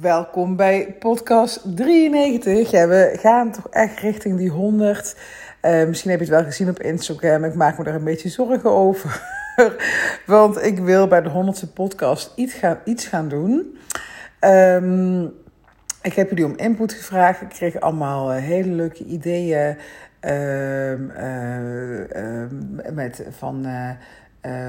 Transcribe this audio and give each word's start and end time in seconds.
Welkom 0.00 0.56
bij 0.56 0.96
podcast 0.98 1.76
93. 1.76 2.70
Ja, 2.70 2.88
we 2.88 3.16
gaan 3.20 3.52
toch 3.52 3.68
echt 3.70 3.98
richting 3.98 4.38
die 4.38 4.50
100. 4.50 5.16
Uh, 5.62 5.86
misschien 5.86 6.10
heb 6.10 6.18
je 6.20 6.26
het 6.26 6.34
wel 6.34 6.44
gezien 6.44 6.68
op 6.68 6.80
Instagram. 6.80 7.44
Ik 7.44 7.54
maak 7.54 7.78
me 7.78 7.84
daar 7.84 7.94
een 7.94 8.04
beetje 8.04 8.28
zorgen 8.28 8.70
over. 8.70 9.22
Want 10.26 10.62
ik 10.62 10.78
wil 10.78 11.06
bij 11.06 11.22
de 11.22 11.30
100ste 11.30 11.72
podcast 11.72 12.32
iets 12.34 12.54
gaan, 12.54 12.78
iets 12.84 13.06
gaan 13.06 13.28
doen. 13.28 13.78
Um, 14.40 15.24
ik 16.02 16.12
heb 16.12 16.28
jullie 16.28 16.44
om 16.44 16.56
input 16.56 16.92
gevraagd. 16.92 17.40
Ik 17.40 17.48
kreeg 17.48 17.80
allemaal 17.80 18.34
uh, 18.34 18.38
hele 18.42 18.70
leuke 18.70 19.04
ideeën. 19.04 19.76
Uh, 20.20 20.92
met 22.92 23.26
van 23.30 23.66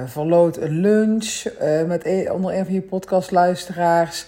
verloot 0.05 0.57
een 0.57 0.79
lunch 0.79 1.43
met 1.87 2.05
een, 2.05 2.31
onder 2.31 2.53
een 2.53 2.65
van 2.65 2.73
je 2.73 2.81
podcastluisteraars. 2.81 4.27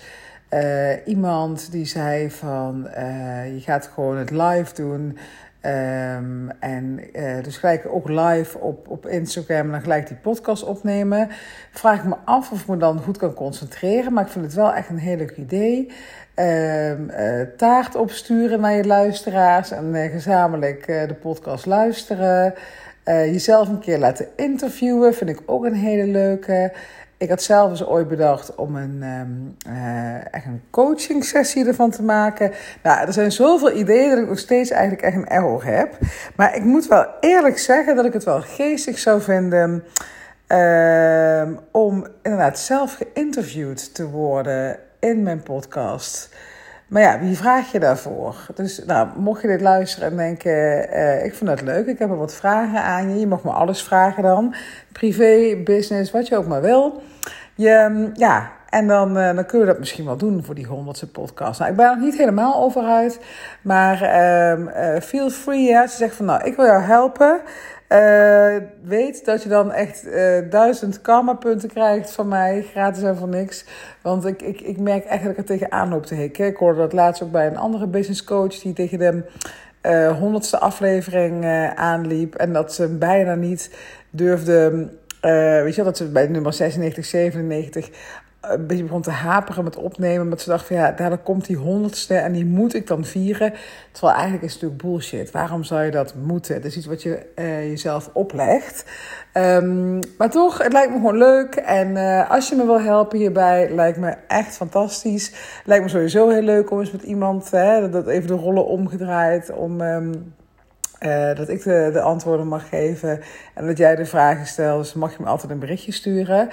Uh, 0.54 1.07
iemand 1.07 1.71
die 1.71 1.86
zei 1.86 2.31
van 2.31 2.88
uh, 2.98 3.53
je 3.53 3.59
gaat 3.59 3.90
gewoon 3.94 4.17
het 4.17 4.31
live 4.31 4.73
doen. 4.73 5.17
Um, 5.66 6.49
en 6.59 6.99
uh, 7.13 7.44
dus 7.44 7.57
gelijk 7.57 7.85
ook 7.90 8.09
live 8.09 8.57
op, 8.57 8.88
op 8.88 9.07
Instagram 9.07 9.66
en 9.66 9.71
dan 9.71 9.81
gelijk 9.81 10.07
die 10.07 10.17
podcast 10.17 10.63
opnemen. 10.63 11.27
Vraag 11.71 11.98
ik 11.98 12.05
me 12.05 12.16
af 12.26 12.52
of 12.52 12.62
ik 12.62 12.67
me 12.67 12.77
dan 12.77 13.02
goed 13.02 13.17
kan 13.17 13.34
concentreren. 13.34 14.13
Maar 14.13 14.26
ik 14.26 14.31
vind 14.31 14.45
het 14.45 14.54
wel 14.54 14.73
echt 14.73 14.90
een 14.90 14.98
heel 14.98 15.17
leuk 15.17 15.38
idee. 15.38 15.91
Um, 16.35 17.12
taart 17.57 17.95
opsturen 17.95 18.59
naar 18.59 18.76
je 18.76 18.85
luisteraars 18.85 19.71
en 19.71 20.09
gezamenlijk 20.12 20.88
de 20.88 21.16
podcast 21.21 21.66
luisteren. 21.66 22.54
jezelf 23.05 23.68
een 23.68 23.79
keer 23.79 23.98
laten 23.98 24.27
interviewen 24.35 25.13
vind 25.13 25.29
ik 25.29 25.41
ook 25.45 25.66
een 25.66 25.73
hele 25.73 26.12
leuke. 26.12 26.71
Ik 27.20 27.30
had 27.30 27.41
zelf 27.41 27.70
eens 27.70 27.86
ooit 27.86 28.08
bedacht 28.08 28.55
om 28.55 28.76
een, 28.76 29.04
um, 29.04 29.55
uh, 29.68 30.34
echt 30.34 30.46
een 30.46 30.62
coaching 30.70 31.23
sessie 31.26 31.66
ervan 31.66 31.90
te 31.90 32.04
maken. 32.04 32.52
Nou, 32.84 33.08
er 33.08 33.14
zijn 33.14 33.32
zoveel 33.32 33.72
ideeën 33.72 34.10
dat 34.10 34.20
ik 34.20 34.27
nog 34.27 34.40
steeds 34.40 34.70
eigenlijk 34.70 35.02
echt 35.02 35.16
een 35.16 35.27
error 35.27 35.66
heb. 35.66 35.98
Maar 36.35 36.55
ik 36.55 36.63
moet 36.63 36.88
wel 36.88 37.05
eerlijk 37.20 37.58
zeggen 37.58 37.96
dat 37.96 38.05
ik 38.05 38.13
het 38.13 38.24
wel 38.24 38.41
geestig 38.41 38.99
zou 38.99 39.21
vinden 39.21 39.84
uh, 40.48 41.48
om 41.71 42.08
inderdaad 42.21 42.60
zelf 42.60 42.98
geïnterviewd 42.98 43.93
te 43.93 44.10
worden 44.10 44.80
in 44.99 45.24
mijn 45.24 45.43
podcast. 45.43 46.30
Maar 46.90 47.01
ja, 47.01 47.20
wie 47.20 47.37
vraag 47.37 47.71
je 47.71 47.79
daarvoor? 47.79 48.35
Dus 48.55 48.85
nou, 48.85 49.07
mocht 49.18 49.41
je 49.41 49.48
dit 49.48 49.62
luisteren 49.62 50.09
en 50.09 50.18
denken, 50.18 50.51
uh, 50.93 51.26
ik 51.26 51.34
vind 51.34 51.49
dat 51.49 51.62
leuk, 51.62 51.87
ik 51.87 51.99
heb 51.99 52.09
er 52.09 52.18
wat 52.18 52.34
vragen 52.34 52.84
aan 52.84 53.09
je. 53.09 53.20
Je 53.20 53.27
mag 53.27 53.43
me 53.43 53.51
alles 53.51 53.84
vragen 53.84 54.23
dan. 54.23 54.55
Privé, 54.91 55.55
business, 55.63 56.12
wat 56.12 56.27
je 56.27 56.37
ook 56.37 56.48
maar 56.48 56.62
wil. 56.62 57.01
Je, 57.55 58.09
ja, 58.13 58.51
en 58.70 58.87
dan, 58.87 59.18
uh, 59.18 59.35
dan 59.35 59.46
kun 59.46 59.59
je 59.59 59.65
dat 59.65 59.79
misschien 59.79 60.05
wel 60.05 60.18
doen 60.18 60.43
voor 60.43 60.55
die 60.55 60.65
honderdste 60.65 61.12
podcast. 61.12 61.59
Nou, 61.59 61.71
ik 61.71 61.77
ben 61.77 61.85
er 61.85 61.96
nog 61.96 62.05
niet 62.05 62.18
helemaal 62.18 62.55
over 62.55 62.84
uit. 62.84 63.20
Maar 63.62 64.01
uh, 64.01 65.00
feel 65.01 65.29
free. 65.29 65.74
Hè. 65.74 65.88
Ze 65.88 65.96
zegt 65.96 66.16
van, 66.16 66.25
nou, 66.25 66.44
ik 66.44 66.56
wil 66.56 66.66
jou 66.66 66.81
helpen. 66.81 67.41
Uh, 67.90 68.56
weet 68.84 69.25
dat 69.25 69.44
je 69.44 69.50
dan 69.50 69.72
echt 69.72 70.06
uh, 70.06 70.38
duizend 70.50 71.01
karma-punten 71.01 71.69
krijgt 71.69 72.12
van 72.12 72.28
mij, 72.28 72.66
gratis 72.72 73.03
en 73.03 73.18
voor 73.18 73.28
niks. 73.28 73.66
Want 74.01 74.25
ik, 74.25 74.41
ik, 74.41 74.62
ik 74.62 74.78
merk 74.78 75.06
echt 75.06 75.23
dat 75.23 75.31
ik 75.31 75.38
er 75.38 75.46
tegenaan 75.46 75.90
loop 75.90 76.06
te 76.06 76.16
hikken. 76.16 76.46
Ik 76.46 76.57
hoorde 76.57 76.79
dat 76.79 76.94
laatst 76.94 77.23
ook 77.23 77.31
bij 77.31 77.47
een 77.47 77.57
andere 77.57 77.88
business 77.88 78.23
coach 78.23 78.59
die 78.59 78.73
tegen 78.73 79.00
de 79.00 79.23
uh, 79.81 80.18
honderdste 80.19 80.59
aflevering 80.59 81.46
aanliep. 81.75 82.35
En 82.35 82.53
dat 82.53 82.73
ze 82.73 82.88
bijna 82.88 83.35
niet 83.35 83.75
durfde 84.09 84.90
uh, 85.22 85.62
weet 85.62 85.75
je 85.75 85.84
dat 85.84 85.97
ze 85.97 86.06
bij 86.06 86.28
nummer 86.28 86.53
96, 86.53 87.06
97 87.06 87.90
een 88.41 88.68
beetje 88.68 88.84
begon 88.84 89.01
te 89.01 89.12
haperen 89.12 89.63
met 89.63 89.75
opnemen. 89.75 90.22
Omdat 90.23 90.41
ze 90.41 90.50
dacht 90.50 90.66
van 90.66 90.75
ja, 90.75 90.91
daar 90.91 91.18
komt 91.18 91.45
die 91.45 91.57
honderdste 91.57 92.16
en 92.16 92.31
die 92.31 92.46
moet 92.46 92.73
ik 92.73 92.88
dan 92.88 93.06
vieren. 93.06 93.53
Terwijl 93.91 94.13
eigenlijk 94.13 94.44
is 94.44 94.53
het 94.53 94.62
natuurlijk 94.62 94.90
bullshit. 94.90 95.31
Waarom 95.31 95.63
zou 95.63 95.84
je 95.84 95.91
dat 95.91 96.16
moeten? 96.16 96.56
Dat 96.56 96.66
is 96.66 96.78
iets 96.78 96.85
wat 96.85 97.03
je 97.03 97.25
uh, 97.35 97.69
jezelf 97.69 98.09
oplegt. 98.14 98.86
Um, 99.34 100.00
maar 100.18 100.30
toch, 100.30 100.64
het 100.64 100.74
lijkt 100.74 100.91
me 100.91 100.97
gewoon 100.97 101.18
leuk. 101.18 101.56
En 101.56 101.90
uh, 101.90 102.30
als 102.30 102.50
je 102.50 102.56
me 102.56 102.66
wil 102.66 102.81
helpen 102.81 103.18
hierbij, 103.18 103.69
lijkt 103.74 103.97
me 103.97 104.16
echt 104.28 104.56
fantastisch. 104.56 105.34
Lijkt 105.66 105.84
me 105.84 105.90
sowieso 105.90 106.30
heel 106.30 106.41
leuk 106.41 106.72
om 106.72 106.80
eens 106.80 106.91
met 106.91 107.03
iemand, 107.03 107.52
hè, 107.52 107.90
dat 107.90 108.08
even 108.08 108.28
de 108.28 108.34
rollen 108.34 108.66
omgedraaid, 108.66 109.52
om... 109.52 109.81
Um, 109.81 110.38
uh, 111.00 111.36
dat 111.36 111.50
ik 111.50 111.64
de, 111.64 111.90
de, 111.94 112.02
antwoorden 112.02 112.48
mag 112.48 112.70
geven 112.70 113.22
en 113.54 113.66
dat 113.66 113.78
jij 113.78 113.96
de 113.96 114.06
vragen 114.06 114.46
stelt. 114.46 114.84
Dus 114.84 114.94
mag 114.94 115.12
je 115.12 115.24
me 115.24 115.30
altijd 115.30 115.52
een 115.52 115.60
berichtje 115.60 115.92
sturen. 115.92 116.50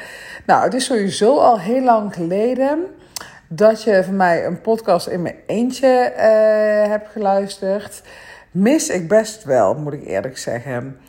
Nou, 0.46 0.64
het 0.64 0.74
is 0.74 0.84
sowieso 0.84 1.38
al 1.38 1.60
heel 1.60 1.82
lang 1.82 2.14
geleden 2.14 2.84
dat 3.48 3.82
je 3.82 4.04
van 4.04 4.16
mij 4.16 4.46
een 4.46 4.60
podcast 4.60 5.06
in 5.06 5.22
mijn 5.22 5.36
eentje 5.46 6.12
uh, 6.16 6.90
hebt 6.90 7.08
geluisterd. 7.08 8.02
Mis 8.50 8.88
ik 8.88 9.08
best 9.08 9.44
wel, 9.44 9.74
moet 9.74 9.92
ik 9.92 10.06
eerlijk 10.06 10.38
zeggen. 10.38 11.00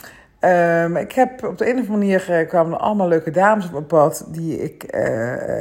Um, 0.48 0.98
ik 0.98 1.12
heb 1.12 1.44
op 1.44 1.58
de 1.58 1.66
een 1.70 1.74
of 1.74 1.80
andere 1.80 1.98
manier 1.98 2.28
uh, 2.30 2.48
kwamen 2.48 2.74
er 2.74 2.80
allemaal 2.80 3.08
leuke 3.08 3.32
dames 3.32 3.66
op 3.66 3.72
mijn 3.72 3.86
pad 3.86 4.26
die 4.28 4.64
ik 4.64 4.96
uh, 4.96 5.02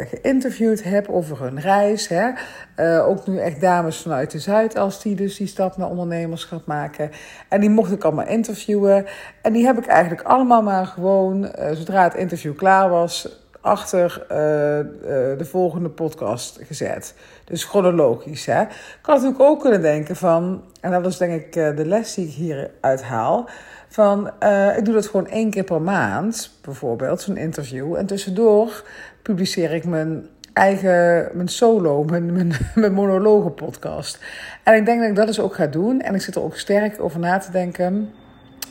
geïnterviewd 0.08 0.82
heb 0.82 1.08
over 1.08 1.42
hun 1.42 1.60
reis. 1.60 2.08
Hè. 2.08 2.30
Uh, 2.76 3.08
ook 3.08 3.26
nu 3.26 3.38
echt 3.38 3.60
dames 3.60 4.02
vanuit 4.02 4.30
de 4.30 4.38
Zuidas 4.38 5.02
die 5.02 5.14
dus 5.14 5.36
die 5.36 5.47
stap 5.47 5.76
naar 5.76 5.88
ondernemerschap 5.88 6.66
maken. 6.66 7.10
En 7.48 7.60
die 7.60 7.70
mocht 7.70 7.92
ik 7.92 8.04
allemaal 8.04 8.26
interviewen. 8.26 9.06
En 9.42 9.52
die 9.52 9.66
heb 9.66 9.78
ik 9.78 9.86
eigenlijk 9.86 10.28
allemaal 10.28 10.62
maar 10.62 10.86
gewoon, 10.86 11.50
zodra 11.72 12.03
het 12.03 12.14
interview 12.14 12.56
klaar 12.56 12.88
was, 12.88 13.44
achter 13.60 14.24
de 15.38 15.44
volgende 15.44 15.88
podcast 15.88 16.58
gezet. 16.62 17.14
Dus 17.44 17.64
chronologisch. 17.64 18.47
Hè. 18.47 18.60
Ik 18.62 18.98
had 19.03 19.16
natuurlijk 19.16 19.50
ook 19.50 19.60
kunnen 19.60 19.82
denken 19.82 20.16
van, 20.16 20.62
en 20.80 20.91
dat 20.91 21.06
is 21.06 21.16
denk 21.16 21.32
ik 21.32 21.53
de 21.53 21.86
les 21.86 22.14
die 22.14 22.26
ik 22.26 22.32
hieruit 22.32 23.03
haal 23.03 23.48
van, 23.88 24.30
uh, 24.42 24.76
ik 24.76 24.84
doe 24.84 24.94
dat 24.94 25.06
gewoon 25.06 25.28
één 25.28 25.50
keer 25.50 25.64
per 25.64 25.82
maand, 25.82 26.50
bijvoorbeeld, 26.62 27.20
zo'n 27.20 27.36
interview. 27.36 27.94
En 27.94 28.06
tussendoor 28.06 28.84
publiceer 29.22 29.72
ik 29.72 29.84
mijn 29.84 30.26
eigen, 30.52 31.30
mijn 31.32 31.48
solo, 31.48 32.04
mijn, 32.04 32.32
mijn, 32.32 32.52
mijn 32.74 32.92
monologe 32.92 33.50
podcast. 33.50 34.19
En 34.62 34.74
ik 34.74 34.86
denk 34.86 35.00
dat 35.00 35.08
ik 35.08 35.16
dat 35.16 35.26
dus 35.26 35.41
ook 35.41 35.54
ga 35.54 35.66
doen. 35.66 36.00
En 36.00 36.14
ik 36.14 36.20
zit 36.20 36.34
er 36.34 36.42
ook 36.42 36.56
sterk 36.56 37.00
over 37.00 37.20
na 37.20 37.38
te 37.38 37.50
denken 37.50 38.10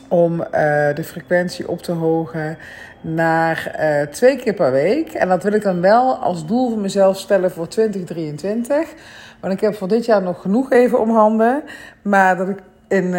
om 0.08 0.40
uh, 0.40 0.48
de 0.94 1.04
frequentie 1.04 1.68
op 1.70 1.82
te 1.82 1.92
hogen 1.92 2.58
naar 3.02 3.76
uh, 3.80 4.02
twee 4.08 4.38
keer 4.38 4.54
per 4.54 4.72
week. 4.72 5.14
En 5.14 5.28
dat 5.28 5.44
wil 5.44 5.54
ik 5.54 5.62
dan 5.62 5.82
wel 5.82 6.16
als 6.16 6.46
doel 6.46 6.70
voor 6.70 6.80
mezelf 6.80 7.18
stellen 7.18 7.52
voor 7.52 7.68
2023. 7.68 8.94
Want 9.40 9.54
ik 9.54 9.60
heb 9.60 9.76
voor 9.76 9.88
dit 9.88 10.06
jaar 10.06 10.22
nog 10.22 10.42
genoeg 10.42 10.72
even 10.72 11.00
om 11.00 11.10
handen. 11.10 11.64
Maar 12.02 12.38
dat 12.38 12.50
ik 12.50 12.60
in, 12.88 13.14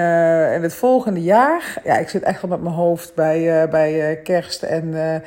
in 0.54 0.62
het 0.62 0.75
volgende 0.75 1.22
jaar, 1.22 1.81
ja, 1.84 1.99
ik 1.99 2.09
zit 2.09 2.22
echt 2.22 2.43
wel 2.43 2.50
met 2.50 2.62
mijn 2.62 2.75
hoofd 2.75 3.15
bij, 3.15 3.62
uh, 3.62 3.71
bij 3.71 4.10
uh, 4.10 4.22
kerst 4.22 4.62
en 4.62 5.22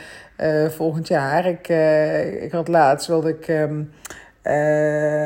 volgend 0.70 1.08
jaar. 1.08 1.46
Ik, 1.46 1.68
ik 2.44 2.52
had 2.52 2.68
laatst, 2.68 3.08
wilde 3.08 3.30
ik, 3.30 3.48
um, 3.48 3.92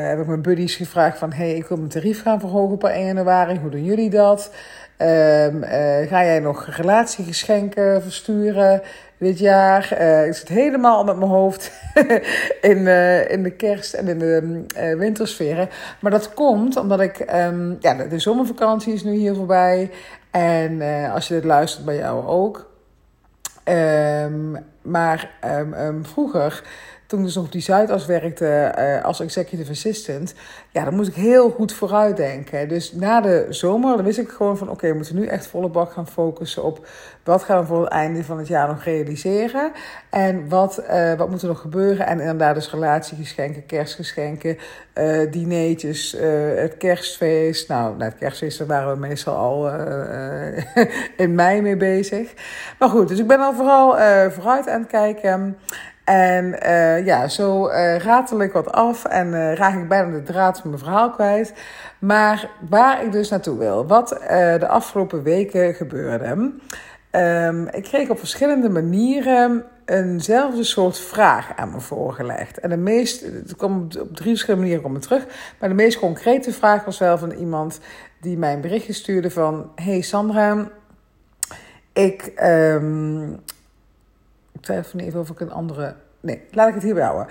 heb 0.08 0.20
ik 0.20 0.26
mijn 0.26 0.42
buddies 0.42 0.76
gevraagd 0.76 1.18
van, 1.18 1.32
hey, 1.32 1.54
ik 1.54 1.66
wil 1.66 1.76
mijn 1.76 1.88
tarief 1.88 2.22
gaan 2.22 2.40
verhogen 2.40 2.78
per 2.78 2.90
1 2.90 3.06
januari. 3.06 3.58
Hoe 3.58 3.70
doen 3.70 3.84
jullie 3.84 4.10
dat? 4.10 4.50
Um, 4.98 5.62
ga 6.08 6.24
jij 6.24 6.40
nog 6.40 6.66
relatiegeschenken 6.76 8.02
versturen? 8.02 8.82
Dit 9.24 9.38
jaar. 9.38 9.88
Uh, 10.00 10.26
ik 10.26 10.34
zit 10.34 10.48
helemaal 10.48 11.04
met 11.04 11.16
mijn 11.16 11.30
hoofd 11.30 11.72
in, 12.70 12.78
uh, 12.78 13.30
in 13.30 13.42
de 13.42 13.50
kerst 13.50 13.94
en 13.94 14.08
in 14.08 14.18
de 14.18 14.64
uh, 14.76 14.98
wintersferen. 14.98 15.68
Maar 16.00 16.10
dat 16.10 16.34
komt 16.34 16.76
omdat 16.76 17.00
ik... 17.00 17.32
Um, 17.34 17.76
ja, 17.80 17.94
de, 17.94 18.18
zomervakantie 18.18 18.92
is 18.92 19.04
nu 19.04 19.12
hier 19.12 19.34
voorbij. 19.34 19.90
En 20.30 20.80
als 21.12 21.28
je 21.28 21.34
dit 21.34 21.44
luistert 21.44 21.84
bij 21.84 21.96
jou 21.96 22.26
ook. 22.26 22.72
Um, 23.64 24.56
maar 24.82 25.30
um, 25.78 26.06
vroeger 26.06 26.62
toen 27.06 27.22
dus 27.22 27.34
nog 27.34 27.44
op 27.44 27.52
die 27.52 27.60
Zuidas 27.60 28.06
werkte 28.06 28.74
uh, 28.78 29.04
als 29.04 29.20
executive 29.20 29.70
assistant, 29.70 30.34
ja, 30.70 30.84
dan 30.84 30.94
moest 30.94 31.08
ik 31.08 31.14
heel 31.14 31.50
goed 31.50 31.72
vooruitdenken. 31.72 32.68
Dus 32.68 32.92
na 32.92 33.20
de 33.20 33.46
zomer, 33.48 33.96
dan 33.96 34.04
wist 34.04 34.18
ik 34.18 34.28
gewoon 34.28 34.58
van, 34.58 34.70
oké, 34.70 34.88
we 34.88 34.94
moeten 34.94 35.16
nu 35.16 35.26
echt 35.26 35.46
volle 35.46 35.68
bak 35.68 35.92
gaan 35.92 36.08
focussen 36.08 36.64
op 36.64 36.86
wat 37.24 37.42
gaan 37.42 37.60
we 37.60 37.66
voor 37.66 37.80
het 37.80 37.92
einde 37.92 38.24
van 38.24 38.38
het 38.38 38.48
jaar 38.48 38.68
nog 38.68 38.84
realiseren 38.84 39.72
en 40.10 40.48
wat, 40.48 40.82
uh, 40.90 41.14
wat 41.14 41.30
moet 41.30 41.42
er 41.42 41.48
nog 41.48 41.60
gebeuren. 41.60 42.06
En 42.06 42.20
inderdaad 42.20 42.54
dus 42.54 42.70
relatiegeschenken, 42.70 43.66
kerstgeschenken, 43.66 44.58
uh, 44.94 45.30
dineetjes, 45.30 46.16
het 46.56 46.76
kerstfeest. 46.76 47.68
Nou, 47.68 47.96
na 47.96 48.04
het 48.04 48.18
kerstfeest 48.18 48.66
waren 48.66 48.92
we 48.92 48.98
meestal 48.98 49.36
al 49.36 49.70
in 51.16 51.34
mei 51.34 51.60
mee 51.60 51.76
bezig. 51.76 52.34
Maar 52.78 52.88
goed, 52.88 53.08
dus 53.08 53.18
ik 53.18 53.26
ben 53.26 53.40
al 53.40 53.54
vooral 53.54 53.90
vooruit 54.30 54.68
aan 54.68 54.80
het 54.80 54.90
kijken. 54.90 55.56
En 56.04 56.56
uh, 56.62 57.06
ja, 57.06 57.28
zo 57.28 57.68
uh, 57.68 57.96
ratel 57.96 58.42
ik 58.42 58.52
wat 58.52 58.72
af 58.72 59.04
en 59.04 59.26
uh, 59.26 59.54
raak 59.54 59.74
ik 59.74 59.88
bijna 59.88 60.10
de 60.10 60.22
draad 60.22 60.60
van 60.60 60.70
mijn 60.70 60.82
verhaal 60.82 61.10
kwijt. 61.10 61.54
Maar 61.98 62.50
waar 62.68 63.04
ik 63.04 63.12
dus 63.12 63.28
naartoe 63.28 63.58
wil, 63.58 63.86
wat 63.86 64.08
de 64.58 64.68
afgelopen 64.68 65.22
weken 65.22 65.74
gebeurde. 65.74 66.52
Um, 67.10 67.68
ik 67.68 67.82
kreeg 67.82 68.08
op 68.08 68.18
verschillende 68.18 68.68
manieren 68.68 69.64
eenzelfde 69.84 70.64
soort 70.64 70.98
vraag 70.98 71.56
aan 71.56 71.70
me 71.70 71.80
voorgelegd. 71.80 72.58
En 72.58 72.70
de 72.70 72.76
meest, 72.76 73.20
het 73.20 73.56
kwam 73.56 73.82
op 73.82 74.16
drie 74.16 74.30
verschillende 74.30 74.62
manieren 74.62 74.82
komen 74.82 75.00
terug. 75.00 75.26
Maar 75.58 75.68
de 75.68 75.74
meest 75.74 75.98
concrete 75.98 76.52
vraag 76.52 76.84
was 76.84 76.98
wel 76.98 77.18
van 77.18 77.30
iemand 77.30 77.80
die 78.20 78.38
mij 78.38 78.52
een 78.52 78.60
berichtje 78.60 78.92
stuurde 78.92 79.30
van... 79.30 79.70
Hey 79.74 80.00
Sandra, 80.00 80.68
ik, 81.92 82.32
um, 82.42 83.40
twijfel 84.64 84.98
even 84.98 85.20
of 85.20 85.30
ik 85.30 85.40
een 85.40 85.52
andere 85.52 85.94
Nee, 86.24 86.42
laat 86.50 86.68
ik 86.68 86.74
het 86.74 86.82
hierbij 86.82 87.04
houden. 87.04 87.26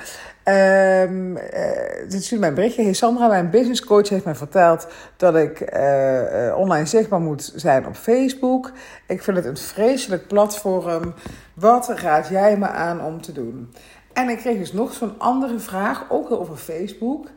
Um, 1.09 1.37
uh, 1.37 2.09
dit 2.09 2.23
stuurt 2.23 2.41
mijn 2.41 2.53
berichtje. 2.53 2.83
Hey 2.83 2.93
Sandra, 2.93 3.27
mijn 3.27 3.49
business 3.49 3.83
coach 3.83 4.09
heeft 4.09 4.25
mij 4.25 4.35
verteld 4.35 4.87
dat 5.17 5.35
ik 5.35 5.73
uh, 5.73 6.47
uh, 6.47 6.57
online 6.57 6.85
zichtbaar 6.85 7.19
moet 7.19 7.51
zijn 7.55 7.87
op 7.87 7.95
Facebook. 7.95 8.71
Ik 9.07 9.23
vind 9.23 9.37
het 9.37 9.45
een 9.45 9.57
vreselijk 9.57 10.27
platform. 10.27 11.13
Wat 11.53 11.89
raad 11.89 12.27
jij 12.27 12.57
me 12.57 12.67
aan 12.67 13.01
om 13.01 13.21
te 13.21 13.31
doen? 13.31 13.73
En 14.13 14.29
ik 14.29 14.37
kreeg 14.37 14.57
dus 14.57 14.73
nog 14.73 14.93
zo'n 14.93 15.19
andere 15.19 15.59
vraag, 15.59 16.05
ook 16.09 16.31
over 16.31 16.55
Facebook. 16.55 17.27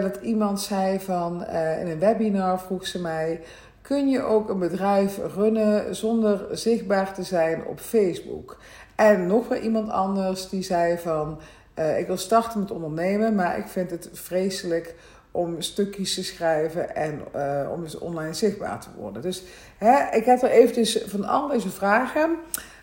dat 0.00 0.18
iemand 0.22 0.60
zei 0.60 1.00
van, 1.00 1.46
in 1.80 1.86
een 1.86 1.98
webinar 1.98 2.60
vroeg 2.60 2.86
ze 2.86 3.00
mij... 3.00 3.40
Kun 3.82 4.08
je 4.08 4.22
ook 4.22 4.48
een 4.48 4.58
bedrijf 4.58 5.18
runnen 5.34 5.94
zonder 5.94 6.46
zichtbaar 6.50 7.14
te 7.14 7.22
zijn 7.22 7.64
op 7.64 7.80
Facebook? 7.80 8.56
En 8.94 9.26
nog 9.26 9.48
weer 9.48 9.60
iemand 9.60 9.90
anders 9.90 10.48
die 10.48 10.62
zei 10.62 10.98
van... 10.98 11.38
Uh, 11.78 11.98
ik 11.98 12.06
wil 12.06 12.16
starten 12.16 12.60
met 12.60 12.70
ondernemen, 12.70 13.34
maar 13.34 13.58
ik 13.58 13.66
vind 13.66 13.90
het 13.90 14.08
vreselijk 14.12 14.94
om 15.30 15.60
stukjes 15.60 16.14
te 16.14 16.24
schrijven 16.24 16.96
en 16.96 17.20
uh, 17.36 17.70
om 17.72 17.82
dus 17.82 17.98
online 17.98 18.34
zichtbaar 18.34 18.80
te 18.80 18.88
worden. 18.96 19.22
Dus 19.22 19.42
hè, 19.78 20.16
ik 20.16 20.24
heb 20.24 20.42
er 20.42 20.50
eventjes 20.50 21.02
van 21.06 21.24
al 21.24 21.48
deze 21.48 21.70
vragen 21.70 22.36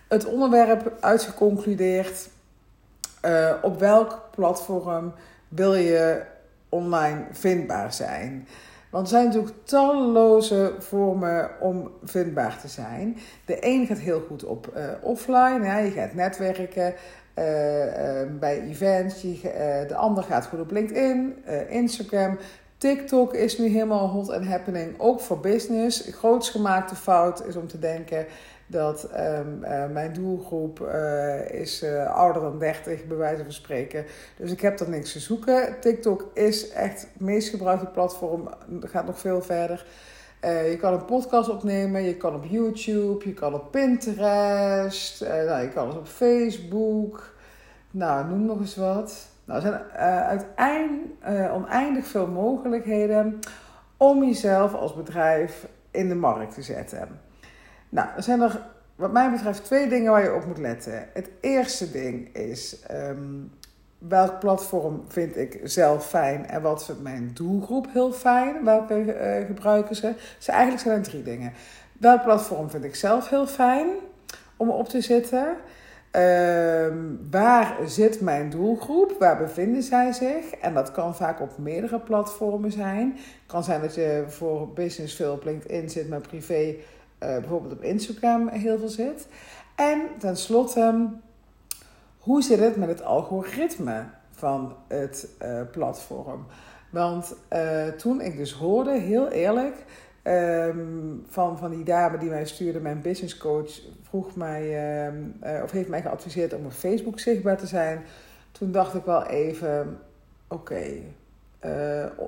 het 0.07 0.25
onderwerp 0.25 0.93
uitgeconcludeerd. 0.99 2.29
Uh, 3.25 3.53
op 3.61 3.79
welk 3.79 4.21
platform 4.35 5.13
wil 5.47 5.75
je 5.75 6.21
online 6.69 7.25
vindbaar 7.31 7.93
zijn? 7.93 8.47
Want 8.91 9.03
er 9.03 9.11
zijn 9.13 9.25
natuurlijk 9.25 9.53
talloze 9.63 10.73
vormen 10.79 11.49
om 11.59 11.91
vindbaar 12.03 12.59
te 12.61 12.67
zijn. 12.67 13.17
De 13.45 13.57
een 13.59 13.85
gaat 13.85 13.99
heel 13.99 14.23
goed 14.27 14.43
op 14.43 14.73
uh, 14.75 14.83
offline, 15.01 15.83
je 15.83 15.91
gaat 15.91 16.13
netwerken 16.13 16.93
uh, 17.35 17.85
uh, 17.85 17.93
bij 18.39 18.61
events. 18.61 19.21
De 19.87 19.95
ander 19.95 20.23
gaat 20.23 20.45
goed 20.45 20.59
op 20.59 20.71
LinkedIn, 20.71 21.35
Instagram. 21.69 22.37
TikTok 22.77 23.33
is 23.33 23.57
nu 23.57 23.67
helemaal 23.67 24.07
hot 24.07 24.31
and 24.31 24.45
happening, 24.45 24.99
ook 24.99 25.19
voor 25.19 25.39
business. 25.39 26.03
De 26.03 26.11
grootst 26.11 26.51
gemaakte 26.51 26.95
fout 26.95 27.47
is 27.47 27.55
om 27.55 27.67
te 27.67 27.79
denken 27.79 28.25
dat 28.71 29.09
um, 29.17 29.63
uh, 29.63 29.87
mijn 29.87 30.13
doelgroep 30.13 30.79
uh, 30.79 31.49
is 31.49 31.83
uh, 31.83 32.15
ouder 32.15 32.41
dan 32.41 32.59
30, 32.59 33.05
bij 33.05 33.17
wijze 33.17 33.43
van 33.43 33.53
spreken. 33.53 34.05
Dus 34.37 34.51
ik 34.51 34.61
heb 34.61 34.79
er 34.79 34.89
niks 34.89 35.11
te 35.11 35.19
zoeken. 35.19 35.75
TikTok 35.79 36.31
is 36.33 36.69
echt 36.69 37.01
het 37.01 37.19
meest 37.19 37.49
gebruikte 37.49 37.85
platform, 37.85 38.49
gaat 38.79 39.05
nog 39.05 39.19
veel 39.19 39.41
verder. 39.41 39.85
je 40.41 40.77
kan 40.79 40.93
een 40.93 41.05
podcast 41.05 41.49
opnemen, 41.49 42.03
je 42.03 42.17
kan 42.17 42.35
op 42.35 42.45
YouTube, 42.45 43.25
je 43.25 43.33
kan 43.33 43.53
op 43.53 43.71
Pinterest, 43.71 45.21
nou, 45.21 45.61
je 45.61 45.69
kan 45.69 45.87
dus 45.87 45.97
op 45.97 46.07
Facebook. 46.07 47.33
Nou, 47.91 48.27
noem 48.27 48.45
nog 48.45 48.59
eens 48.59 48.75
wat. 48.75 49.27
Nou, 49.45 49.65
er 49.65 49.67
zijn 49.67 50.01
uiteindelijk 50.27 51.51
oneindig 51.53 52.07
veel 52.07 52.27
mogelijkheden 52.27 53.39
om 53.97 54.23
jezelf 54.23 54.73
als 54.73 54.95
bedrijf 54.95 55.67
in 55.91 56.09
de 56.09 56.15
markt 56.15 56.53
te 56.53 56.61
zetten. 56.61 57.29
Nou, 57.91 58.07
er 58.15 58.23
zijn 58.23 58.41
er 58.41 58.61
wat 58.95 59.11
mij 59.11 59.31
betreft 59.31 59.63
twee 59.63 59.89
dingen 59.89 60.11
waar 60.11 60.23
je 60.23 60.33
op 60.33 60.45
moet 60.45 60.57
letten. 60.57 61.07
Het 61.13 61.29
eerste 61.41 61.91
ding 61.91 62.35
is 62.35 62.77
um, 62.91 63.51
welk 63.97 64.39
platform 64.39 65.03
vind 65.07 65.37
ik 65.37 65.59
zelf 65.63 66.07
fijn 66.07 66.47
en 66.47 66.61
wat 66.61 66.85
vindt 66.85 67.01
mijn 67.01 67.31
doelgroep 67.33 67.87
heel 67.93 68.11
fijn? 68.11 68.63
Welke 68.63 68.95
uh, 68.95 69.45
gebruiken 69.45 69.95
ze? 69.95 70.13
Dus 70.37 70.47
eigenlijk 70.47 70.81
zijn 70.81 70.97
er 70.97 71.03
drie 71.03 71.23
dingen. 71.23 71.53
Welk 71.99 72.23
platform 72.23 72.69
vind 72.69 72.83
ik 72.83 72.95
zelf 72.95 73.29
heel 73.29 73.47
fijn 73.47 73.87
om 74.57 74.69
op 74.69 74.89
te 74.89 75.01
zitten? 75.01 75.47
Um, 76.15 77.27
waar 77.31 77.77
zit 77.85 78.21
mijn 78.21 78.49
doelgroep? 78.49 79.15
Waar 79.19 79.37
bevinden 79.37 79.83
zij 79.83 80.11
zich? 80.11 80.51
En 80.61 80.73
dat 80.73 80.91
kan 80.91 81.15
vaak 81.15 81.41
op 81.41 81.57
meerdere 81.57 81.99
platformen 81.99 82.71
zijn. 82.71 83.11
Het 83.15 83.45
kan 83.45 83.63
zijn 83.63 83.81
dat 83.81 83.95
je 83.95 84.23
voor 84.27 84.73
business 84.73 85.15
veel 85.15 85.33
op 85.33 85.43
LinkedIn 85.43 85.89
zit, 85.89 86.09
maar 86.09 86.21
privé 86.21 86.75
bijvoorbeeld 87.21 87.73
op 87.73 87.83
Instagram 87.83 88.47
heel 88.47 88.79
veel 88.79 88.89
zit. 88.89 89.27
En 89.75 90.01
tenslotte, 90.19 91.09
hoe 92.19 92.41
zit 92.41 92.59
het 92.59 92.75
met 92.75 92.89
het 92.89 93.03
algoritme 93.03 94.03
van 94.31 94.75
het 94.87 95.27
uh, 95.41 95.61
platform? 95.71 96.45
Want 96.89 97.35
uh, 97.53 97.87
toen 97.87 98.21
ik 98.21 98.37
dus 98.37 98.53
hoorde, 98.53 98.91
heel 98.91 99.27
eerlijk, 99.27 99.75
um, 100.23 101.25
van, 101.27 101.57
van 101.57 101.71
die 101.71 101.83
dame 101.83 102.17
die 102.17 102.29
mij 102.29 102.45
stuurde, 102.45 102.79
mijn 102.79 103.01
business 103.01 103.37
coach, 103.37 103.81
vroeg 104.01 104.35
mij, 104.35 104.63
uh, 105.43 105.63
of 105.63 105.71
heeft 105.71 105.89
mij 105.89 106.01
geadviseerd 106.01 106.53
om 106.53 106.65
op 106.65 106.71
Facebook 106.71 107.19
zichtbaar 107.19 107.57
te 107.57 107.67
zijn. 107.67 108.01
Toen 108.51 108.71
dacht 108.71 108.93
ik 108.93 109.05
wel 109.05 109.25
even, 109.25 109.99
oké, 110.47 110.85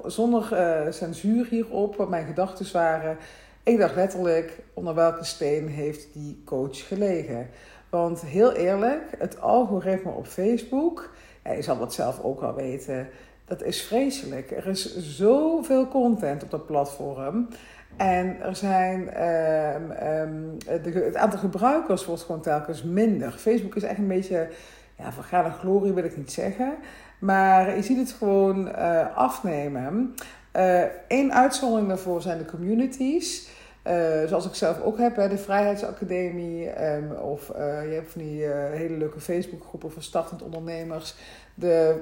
zonder 0.06 0.48
censuur 0.90 1.46
hierop, 1.46 1.96
wat 1.96 2.10
mijn 2.10 2.26
gedachten 2.26 2.74
waren 2.74 3.18
ik 3.64 3.78
dacht 3.78 3.96
letterlijk, 3.96 4.60
onder 4.74 4.96
welke 4.96 5.24
steen 5.24 5.68
heeft 5.68 6.14
die 6.14 6.42
coach 6.46 6.88
gelegen? 6.88 7.50
Want 7.90 8.22
heel 8.22 8.52
eerlijk, 8.52 9.02
het 9.18 9.42
algoritme 9.42 10.12
op 10.12 10.28
Facebook, 10.28 11.14
je 11.44 11.62
zal 11.62 11.78
dat 11.78 11.94
zelf 11.94 12.24
ook 12.24 12.40
wel 12.40 12.54
weten, 12.54 13.08
dat 13.46 13.64
is 13.64 13.82
vreselijk. 13.82 14.52
Er 14.52 14.68
is 14.68 14.98
zoveel 14.98 15.88
content 15.88 16.44
op 16.44 16.52
dat 16.52 16.66
platform. 16.66 17.48
En 17.98 18.42
er 18.42 18.56
zijn, 18.56 19.24
um, 19.24 19.92
um, 19.92 20.58
het 21.04 21.16
aantal 21.16 21.40
gebruikers 21.40 22.06
wordt 22.06 22.22
gewoon 22.22 22.42
telkens 22.42 22.84
minder. 22.84 23.32
Facebook 23.32 23.76
is 23.76 23.84
echt 23.84 23.98
een 23.98 24.08
beetje, 24.08 24.48
ja, 24.98 25.12
vergane 25.12 25.50
glorie 25.50 25.94
wil 25.94 26.04
ik 26.04 26.18
niet 26.18 26.32
zeggen. 26.32 26.74
Maar 27.20 27.76
je 27.76 27.82
ziet 27.82 27.98
het 27.98 28.12
gewoon 28.12 28.68
uh, 28.68 29.18
afnemen. 29.18 30.14
Eén 31.08 31.26
uh, 31.26 31.36
uitzondering 31.36 31.88
daarvoor 31.88 32.22
zijn 32.22 32.38
de 32.38 32.46
communities. 32.46 33.50
Uh, 33.88 33.94
zoals 34.26 34.46
ik 34.46 34.56
zelf 34.56 34.82
ook 34.82 34.98
heb, 34.98 35.16
hè, 35.16 35.30
de 35.30 35.38
Vrijheidsacademie. 35.38 36.84
Um, 36.86 37.12
of 37.12 37.50
uh, 37.50 37.58
je 37.90 37.94
hebt 37.94 38.12
van 38.12 38.22
die 38.22 38.46
hele 38.72 38.98
leuke 38.98 39.20
Facebookgroepen 39.20 39.92
voor 39.92 40.04
startend 40.04 40.42
ondernemers. 40.42 41.16
De 41.56 41.96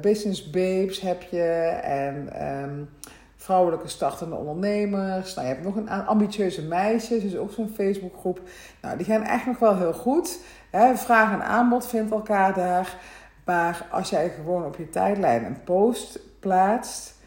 Business 0.00 0.50
Babes 0.50 1.00
heb 1.00 1.22
je. 1.22 1.42
En 1.82 2.46
um, 2.48 2.88
vrouwelijke 3.36 3.88
startende 3.88 4.34
ondernemers. 4.34 5.34
Nou, 5.34 5.46
je 5.46 5.54
hebt 5.54 5.66
nog 5.66 5.76
een 5.76 5.88
ambitieuze 5.88 6.62
meisjes, 6.62 7.22
dus 7.22 7.36
ook 7.36 7.52
zo'n 7.52 7.72
Facebookgroep. 7.74 8.40
Nou, 8.82 8.96
die 8.96 9.06
gaan 9.06 9.22
echt 9.22 9.46
nog 9.46 9.58
wel 9.58 9.76
heel 9.76 9.92
goed. 9.92 10.38
Hè. 10.70 10.96
Vraag 10.96 11.32
en 11.32 11.42
aanbod 11.42 11.86
vindt 11.86 12.12
elkaar 12.12 12.54
daar. 12.54 12.96
Maar 13.44 13.86
als 13.90 14.10
jij 14.10 14.28
gewoon 14.28 14.64
op 14.64 14.76
je 14.76 14.88
tijdlijn 14.88 15.44
een 15.44 15.62
post 15.64 16.20
plaatst 16.40 17.18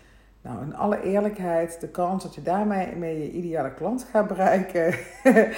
nou, 0.43 0.61
in 0.61 0.75
alle 0.75 1.01
eerlijkheid, 1.01 1.81
de 1.81 1.87
kans 1.87 2.23
dat 2.23 2.35
je 2.35 2.41
daarmee 2.41 2.95
mee 2.95 3.19
je 3.19 3.31
ideale 3.31 3.73
klant 3.73 4.07
gaat 4.11 4.27
bereiken. 4.27 4.95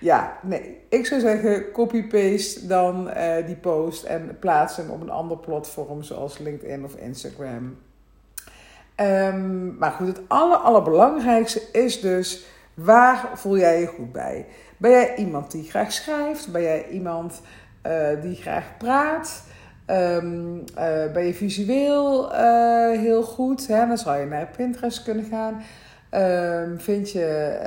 ja, 0.00 0.38
nee. 0.42 0.80
Ik 0.88 1.06
zou 1.06 1.20
zeggen, 1.20 1.72
copy-paste 1.72 2.66
dan 2.66 3.08
uh, 3.08 3.46
die 3.46 3.56
post 3.56 4.04
en 4.04 4.36
plaats 4.40 4.76
hem 4.76 4.90
op 4.90 5.00
een 5.00 5.10
ander 5.10 5.36
platform 5.36 6.02
zoals 6.02 6.38
LinkedIn 6.38 6.84
of 6.84 6.94
Instagram. 6.94 7.76
Um, 8.96 9.76
maar 9.78 9.90
goed, 9.90 10.06
het 10.06 10.20
aller, 10.28 10.56
allerbelangrijkste 10.56 11.62
is 11.72 12.00
dus, 12.00 12.44
waar 12.74 13.30
voel 13.34 13.58
jij 13.58 13.80
je 13.80 13.86
goed 13.86 14.12
bij? 14.12 14.46
Ben 14.76 14.90
jij 14.90 15.16
iemand 15.16 15.50
die 15.50 15.70
graag 15.70 15.92
schrijft? 15.92 16.52
Ben 16.52 16.62
jij 16.62 16.88
iemand 16.88 17.40
uh, 17.86 18.22
die 18.22 18.36
graag 18.36 18.76
praat? 18.76 19.42
Um, 19.90 20.54
uh, 20.58 21.12
ben 21.12 21.24
je 21.24 21.34
visueel 21.34 22.32
uh, 22.32 22.98
heel 22.98 23.22
goed? 23.22 23.66
Hè? 23.66 23.86
Dan 23.86 23.98
zou 23.98 24.18
je 24.18 24.26
naar 24.26 24.50
Pinterest 24.56 25.02
kunnen 25.02 25.24
gaan. 25.24 25.62
Um, 26.70 26.80
vind 26.80 27.10
je, 27.10 27.58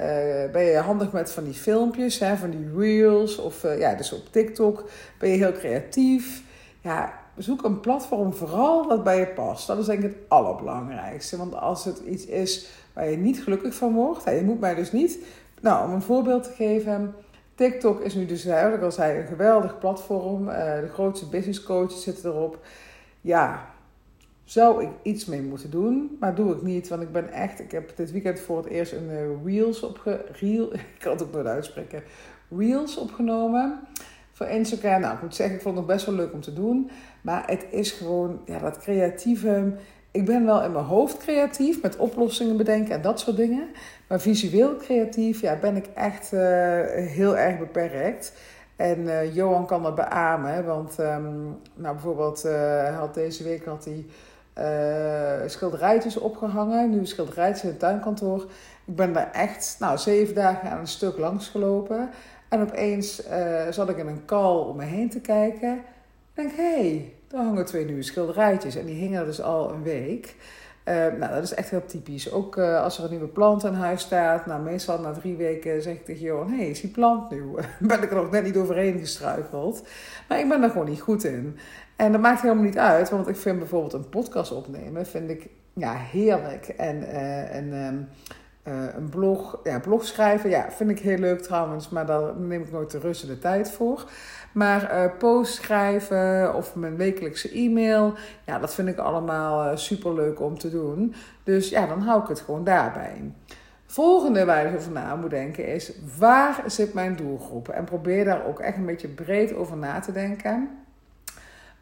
uh, 0.45 0.51
ben 0.51 0.63
je 0.63 0.77
handig 0.77 1.11
met 1.11 1.31
van 1.31 1.43
die 1.43 1.53
filmpjes, 1.53 2.19
hè? 2.19 2.35
van 2.35 2.49
die 2.49 2.69
reels? 2.75 3.37
Of 3.37 3.61
ja, 3.77 3.95
dus 3.95 4.13
op 4.13 4.31
TikTok 4.31 4.89
ben 5.19 5.29
je 5.29 5.37
heel 5.37 5.51
creatief. 5.51 6.43
Ja, 6.81 7.13
zoek 7.37 7.63
een 7.63 7.79
platform 7.79 8.33
vooral 8.33 8.87
dat 8.87 9.03
bij 9.03 9.19
je 9.19 9.27
past. 9.27 9.67
Dat 9.67 9.77
is 9.77 9.85
denk 9.85 10.03
ik 10.03 10.09
het 10.09 10.23
allerbelangrijkste. 10.27 11.37
Want 11.37 11.55
als 11.55 11.85
het 11.85 11.99
iets 11.99 12.25
is 12.25 12.69
waar 12.93 13.09
je 13.09 13.17
niet 13.17 13.43
gelukkig 13.43 13.73
van 13.73 13.93
wordt, 13.93 14.25
hè, 14.25 14.31
je 14.31 14.43
moet 14.43 14.59
mij 14.59 14.75
dus 14.75 14.91
niet... 14.91 15.19
Nou, 15.61 15.87
om 15.87 15.93
een 15.93 16.01
voorbeeld 16.01 16.43
te 16.43 16.51
geven... 16.51 17.15
TikTok 17.55 17.99
is 17.99 18.13
nu 18.13 18.25
dus, 18.25 18.45
eigenlijk 18.45 18.83
al 18.83 18.91
zei, 18.91 19.19
een 19.19 19.27
geweldig 19.27 19.79
platform. 19.79 20.47
Uh, 20.47 20.55
de 20.55 20.89
grootste 20.93 21.29
business 21.29 21.63
coaches 21.63 22.03
zitten 22.03 22.29
erop. 22.29 22.59
Ja, 23.21 23.71
zou 24.43 24.83
ik 24.83 24.89
iets 25.01 25.25
mee 25.25 25.41
moeten 25.41 25.69
doen, 25.71 26.17
maar 26.19 26.35
doe 26.35 26.55
ik 26.55 26.61
niet. 26.61 26.87
Want 26.87 27.01
ik 27.01 27.11
ben 27.11 27.31
echt, 27.31 27.59
ik 27.59 27.71
heb 27.71 27.95
dit 27.95 28.11
weekend 28.11 28.39
voor 28.39 28.57
het 28.57 28.67
eerst 28.67 28.91
een 28.91 29.09
uh, 29.09 29.45
Reels 29.45 29.83
opge... 29.83 30.25
Reel, 30.39 30.73
ik 30.75 30.95
kan 30.99 31.11
het 31.11 31.23
ook 31.23 31.31
nooit 31.31 31.45
uitspreken. 31.45 32.03
Reels 32.57 32.97
opgenomen 32.97 33.79
voor 34.31 34.47
Instagram. 34.47 35.01
Nou, 35.01 35.15
ik 35.15 35.21
moet 35.21 35.35
zeggen, 35.35 35.55
ik 35.55 35.61
vond 35.61 35.77
het 35.77 35.85
best 35.85 36.05
wel 36.05 36.15
leuk 36.15 36.33
om 36.33 36.41
te 36.41 36.53
doen. 36.53 36.89
Maar 37.21 37.43
het 37.45 37.65
is 37.69 37.91
gewoon, 37.91 38.41
ja, 38.45 38.59
dat 38.59 38.77
creatieve. 38.77 39.73
Ik 40.11 40.25
ben 40.25 40.45
wel 40.45 40.63
in 40.63 40.71
mijn 40.71 40.85
hoofd 40.85 41.17
creatief 41.17 41.81
met 41.81 41.97
oplossingen 41.97 42.57
bedenken 42.57 42.95
en 42.95 43.01
dat 43.01 43.19
soort 43.19 43.37
dingen. 43.37 43.69
Maar 44.07 44.21
visueel 44.21 44.75
creatief, 44.75 45.41
ja, 45.41 45.55
ben 45.55 45.75
ik 45.75 45.85
echt 45.95 46.31
heel 46.95 47.37
erg 47.37 47.59
beperkt. 47.59 48.33
En 48.75 48.99
uh, 48.99 49.35
Johan 49.35 49.65
kan 49.65 49.83
dat 49.83 49.95
beamen, 49.95 50.65
want 50.65 50.99
um, 50.99 51.57
nou, 51.73 51.93
bijvoorbeeld 51.93 52.45
uh, 52.45 52.97
had 52.99 53.13
deze 53.13 53.43
week 53.43 53.65
had 53.65 53.85
hij 53.85 54.05
schilderijtjes 55.49 56.17
opgehangen. 56.17 56.89
Nu 56.89 57.05
schilderijtjes 57.05 57.63
in 57.63 57.69
het 57.69 57.79
tuinkantoor. 57.79 58.45
Ik 58.85 58.95
ben 58.95 59.13
daar 59.13 59.31
echt 59.31 59.75
nou, 59.79 59.97
zeven 59.97 60.35
dagen 60.35 60.69
aan 60.69 60.79
een 60.79 60.87
stuk 60.87 61.17
langs 61.17 61.47
gelopen. 61.47 62.09
En 62.49 62.61
opeens 62.61 63.23
zat 63.69 63.89
ik 63.89 63.97
in 63.97 64.07
een 64.07 64.25
kal 64.25 64.63
om 64.63 64.77
me 64.77 64.83
heen 64.83 65.09
te 65.09 65.21
kijken. 65.21 65.81
Ik 66.35 66.43
denk, 66.43 66.51
hé, 66.55 66.63
hey, 66.63 67.13
daar 67.27 67.43
hangen 67.43 67.65
twee 67.65 67.85
nieuwe 67.85 68.03
schilderijtjes. 68.03 68.75
En 68.75 68.85
die 68.85 68.95
hingen 68.95 69.25
dus 69.25 69.41
al 69.41 69.71
een 69.71 69.83
week. 69.83 70.35
Uh, 70.85 70.95
nou, 70.95 71.33
dat 71.33 71.43
is 71.43 71.53
echt 71.53 71.69
heel 71.69 71.85
typisch. 71.85 72.31
Ook 72.31 72.57
uh, 72.57 72.83
als 72.83 72.97
er 72.97 73.03
een 73.03 73.09
nieuwe 73.09 73.27
plant 73.27 73.65
aan 73.65 73.73
huis 73.73 74.01
staat. 74.01 74.45
Nou, 74.45 74.61
meestal 74.61 74.99
na 74.99 75.11
drie 75.11 75.35
weken 75.35 75.81
zeg 75.81 75.93
ik 75.93 76.05
tegen 76.05 76.21
Johan... 76.21 76.49
Hé, 76.49 76.57
hey, 76.57 76.69
is 76.69 76.81
die 76.81 76.89
plant 76.89 77.29
nu? 77.29 77.43
ben 77.79 78.03
ik 78.03 78.09
er 78.09 78.15
nog 78.15 78.31
net 78.31 78.43
niet 78.43 78.57
overheen 78.57 78.99
gestruikeld. 78.99 79.87
Maar 80.27 80.39
ik 80.39 80.49
ben 80.49 80.63
er 80.63 80.69
gewoon 80.69 80.89
niet 80.89 81.01
goed 81.01 81.23
in. 81.23 81.57
En 81.95 82.11
dat 82.11 82.21
maakt 82.21 82.41
helemaal 82.41 82.63
niet 82.63 82.77
uit. 82.77 83.09
Want 83.09 83.27
ik 83.27 83.35
vind 83.35 83.59
bijvoorbeeld 83.59 83.93
een 83.93 84.09
podcast 84.09 84.51
opnemen... 84.51 85.05
vind 85.05 85.29
ik 85.29 85.49
ja, 85.73 85.93
heerlijk. 85.95 86.67
En, 86.67 87.01
uh, 87.01 87.55
en 87.55 87.73
um, 88.67 88.89
een 88.95 89.09
blog, 89.09 89.59
ja, 89.63 89.79
blog 89.79 90.05
schrijven... 90.05 90.49
Ja, 90.49 90.71
vind 90.71 90.89
ik 90.89 90.99
heel 90.99 91.17
leuk 91.17 91.41
trouwens. 91.41 91.89
Maar 91.89 92.05
daar 92.05 92.35
neem 92.35 92.61
ik 92.61 92.71
nooit 92.71 92.91
de 92.91 92.99
rust 92.99 93.23
en 93.23 93.27
de 93.27 93.39
tijd 93.39 93.71
voor. 93.71 94.09
Maar 94.53 94.93
uh, 94.93 95.11
post 95.17 95.53
schrijven 95.53 96.55
of 96.55 96.75
mijn 96.75 96.97
wekelijkse 96.97 97.51
e-mail, 97.51 98.13
ja, 98.45 98.59
dat 98.59 98.73
vind 98.73 98.87
ik 98.87 98.97
allemaal 98.97 99.71
uh, 99.71 99.77
super 99.77 100.13
leuk 100.13 100.39
om 100.39 100.57
te 100.57 100.69
doen. 100.69 101.13
Dus 101.43 101.69
ja, 101.69 101.87
dan 101.87 102.01
hou 102.01 102.21
ik 102.21 102.27
het 102.27 102.39
gewoon 102.39 102.63
daarbij. 102.63 103.33
Volgende 103.85 104.45
waar 104.45 104.69
je 104.69 104.77
over 104.77 104.91
na 104.91 105.15
moet 105.15 105.29
denken 105.29 105.67
is: 105.67 105.91
waar 106.17 106.63
zit 106.65 106.93
mijn 106.93 107.15
doelgroep? 107.15 107.69
En 107.69 107.83
probeer 107.83 108.25
daar 108.25 108.45
ook 108.45 108.59
echt 108.59 108.77
een 108.77 108.85
beetje 108.85 109.07
breed 109.07 109.53
over 109.53 109.77
na 109.77 109.99
te 109.99 110.11
denken. 110.11 110.69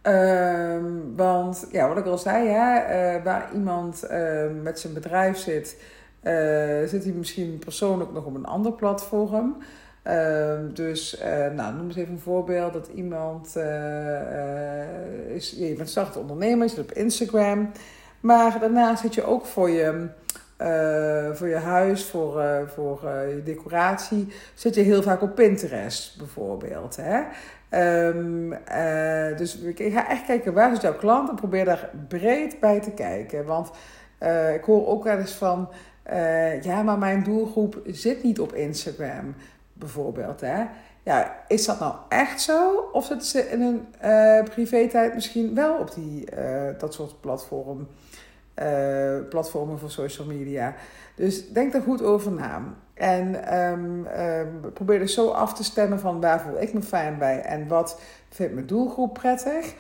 Uh, 0.04 0.78
want 1.16 1.68
ja, 1.72 1.88
wat 1.88 1.98
ik 1.98 2.06
al 2.06 2.18
zei, 2.18 2.48
hè, 2.48 3.24
waar 3.24 3.50
iemand 3.54 4.08
met 4.64 4.80
zijn 4.80 4.94
bedrijf 4.94 5.38
zit, 5.38 5.82
zit 6.90 7.04
hij 7.04 7.14
misschien 7.16 7.60
persoonlijk 7.60 8.12
nog 8.12 8.26
op 8.26 8.36
een 8.36 8.46
ander 8.46 8.72
platform. 8.72 9.58
Uh, 10.04 10.60
dus, 10.74 11.22
uh, 11.22 11.48
nou, 11.56 11.76
noem 11.76 11.86
eens 11.86 11.96
even 11.96 12.14
een 12.14 12.20
voorbeeld 12.20 12.74
dat 12.74 12.90
iemand 12.96 13.54
uh, 13.58 15.36
is, 15.36 15.56
je 15.58 15.74
bent 15.78 15.90
start 15.90 16.18
ondernemer, 16.18 16.70
zit 16.70 16.80
op 16.80 16.92
Instagram, 16.92 17.72
maar 18.20 18.60
daarnaast 18.60 19.02
zit 19.02 19.14
je 19.14 19.24
ook 19.24 19.46
voor 19.46 19.70
je, 19.70 20.08
voor 21.34 21.48
je 21.48 21.60
huis, 21.64 22.06
voor, 22.06 22.44
voor 22.74 23.00
je 23.04 23.42
decoratie, 23.44 24.28
zit 24.54 24.76
je 24.76 24.82
heel 24.82 25.02
vaak 25.02 25.22
op 25.22 25.36
Pinterest 25.36 26.18
bijvoorbeeld. 26.18 26.98
Hè? 27.02 27.22
Um, 28.08 28.58
dus 29.38 29.58
ik 29.58 29.94
ga 29.94 30.10
echt 30.10 30.26
kijken 30.26 30.54
waar 30.54 30.74
zit 30.74 30.82
jouw 30.82 30.98
klant 30.98 31.30
en 31.30 31.36
probeer 31.36 31.66
daar 31.66 31.90
breed 32.08 32.60
bij 32.60 32.80
te 32.80 32.92
kijken. 32.92 33.46
Want 33.46 33.72
ik 34.56 34.64
hoor 34.64 34.88
ook 34.88 35.04
wel 35.04 35.18
eens 35.18 35.34
van, 35.34 35.70
ja, 36.62 36.84
maar 36.84 36.98
mijn 36.98 37.24
doelgroep 37.24 37.82
zit 37.86 38.24
niet 38.24 38.40
op 38.40 38.54
Instagram 38.54 39.36
bijvoorbeeld. 39.74 40.42
Hè? 40.42 40.66
Ja, 41.04 41.36
is 41.48 41.66
dat 41.66 41.80
nou 41.80 41.96
echt 42.10 42.42
zo? 42.42 42.90
Of 42.92 43.06
zitten 43.06 43.28
ze 43.28 43.50
in 43.50 43.62
hun 43.62 43.88
uh, 44.04 44.44
privé-tijd 44.44 45.14
misschien 45.14 45.56
wel 45.56 45.78
op 45.78 45.94
die, 45.94 46.26
uh, 46.38 46.70
dat 46.78 46.94
soort 46.94 47.22
platform, 47.22 47.88
platformen 49.30 49.80
voor 49.80 49.92
social 49.92 50.28
media? 50.28 50.76
Dus 51.16 51.50
denk 51.50 51.74
er 51.74 51.82
goed 51.82 52.04
over 52.04 52.32
na. 52.32 52.62
En 52.94 53.56
um, 53.60 54.08
um, 54.20 54.74
probeer 54.74 55.00
dus 55.00 55.14
zo 55.14 55.30
af 55.30 55.54
te 55.54 55.64
stemmen 55.64 56.00
van 56.00 56.22
waar 56.22 56.42
voel 56.42 56.62
ik 56.62 56.74
me 56.74 56.82
fijn 56.82 57.18
bij 57.18 57.42
en 57.42 57.68
wat 57.68 58.02
vindt 58.30 58.54
mijn 58.54 58.68
doelgroep 58.68 59.14
prettig. 59.14 59.74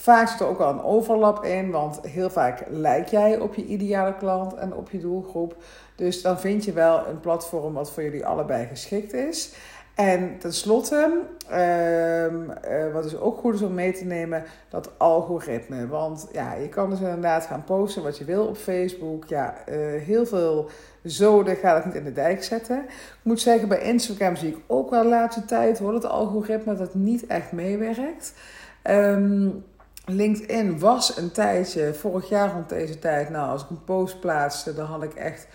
Vaak 0.00 0.28
zit 0.28 0.40
er 0.40 0.46
ook 0.46 0.58
wel 0.58 0.68
een 0.68 0.82
overlap 0.82 1.44
in, 1.44 1.70
want 1.70 2.00
heel 2.02 2.30
vaak 2.30 2.64
lijk 2.68 3.08
jij 3.08 3.38
op 3.38 3.54
je 3.54 3.64
ideale 3.64 4.14
klant 4.14 4.54
en 4.54 4.74
op 4.74 4.90
je 4.90 4.98
doelgroep. 4.98 5.56
Dus 5.94 6.22
dan 6.22 6.40
vind 6.40 6.64
je 6.64 6.72
wel 6.72 7.06
een 7.06 7.20
platform 7.20 7.74
wat 7.74 7.90
voor 7.90 8.02
jullie 8.02 8.26
allebei 8.26 8.66
geschikt 8.66 9.12
is. 9.12 9.54
En 9.94 10.38
tenslotte, 10.38 11.20
uh, 11.50 12.24
uh, 12.24 12.92
wat 12.92 13.02
dus 13.02 13.16
ook 13.16 13.38
goed 13.38 13.54
is 13.54 13.62
om 13.62 13.74
mee 13.74 13.92
te 13.92 14.04
nemen, 14.04 14.44
dat 14.68 14.90
algoritme. 14.98 15.86
Want 15.86 16.28
ja, 16.32 16.54
je 16.54 16.68
kan 16.68 16.90
dus 16.90 17.00
inderdaad 17.00 17.44
gaan 17.44 17.64
posten 17.64 18.02
wat 18.02 18.18
je 18.18 18.24
wil 18.24 18.46
op 18.46 18.56
Facebook. 18.56 19.24
Ja, 19.24 19.54
uh, 19.68 19.76
heel 20.02 20.26
veel 20.26 20.68
zoden 21.02 21.56
gaat 21.56 21.76
het 21.76 21.84
niet 21.84 21.94
in 21.94 22.04
de 22.04 22.12
dijk 22.12 22.44
zetten. 22.44 22.78
Ik 22.86 23.18
moet 23.22 23.40
zeggen, 23.40 23.68
bij 23.68 23.80
Instagram 23.80 24.36
zie 24.36 24.48
ik 24.48 24.58
ook 24.66 24.90
wel 24.90 25.02
de 25.02 25.08
laatste 25.08 25.44
tijd 25.44 25.78
hoor, 25.78 25.94
het 25.94 26.06
algoritme 26.06 26.74
dat 26.74 26.94
niet 26.94 27.26
echt 27.26 27.52
meewerkt. 27.52 28.32
Um, 28.84 29.64
LinkedIn 30.08 30.78
was 30.78 31.16
een 31.16 31.30
tijdje, 31.30 31.94
vorig 31.94 32.28
jaar 32.28 32.52
rond 32.52 32.68
deze 32.68 32.98
tijd, 32.98 33.30
nou 33.30 33.50
als 33.50 33.62
ik 33.62 33.70
een 33.70 33.84
post 33.84 34.20
plaatste, 34.20 34.74
dan 34.74 34.86
had 34.86 35.02
ik 35.02 35.14
echt 35.14 35.48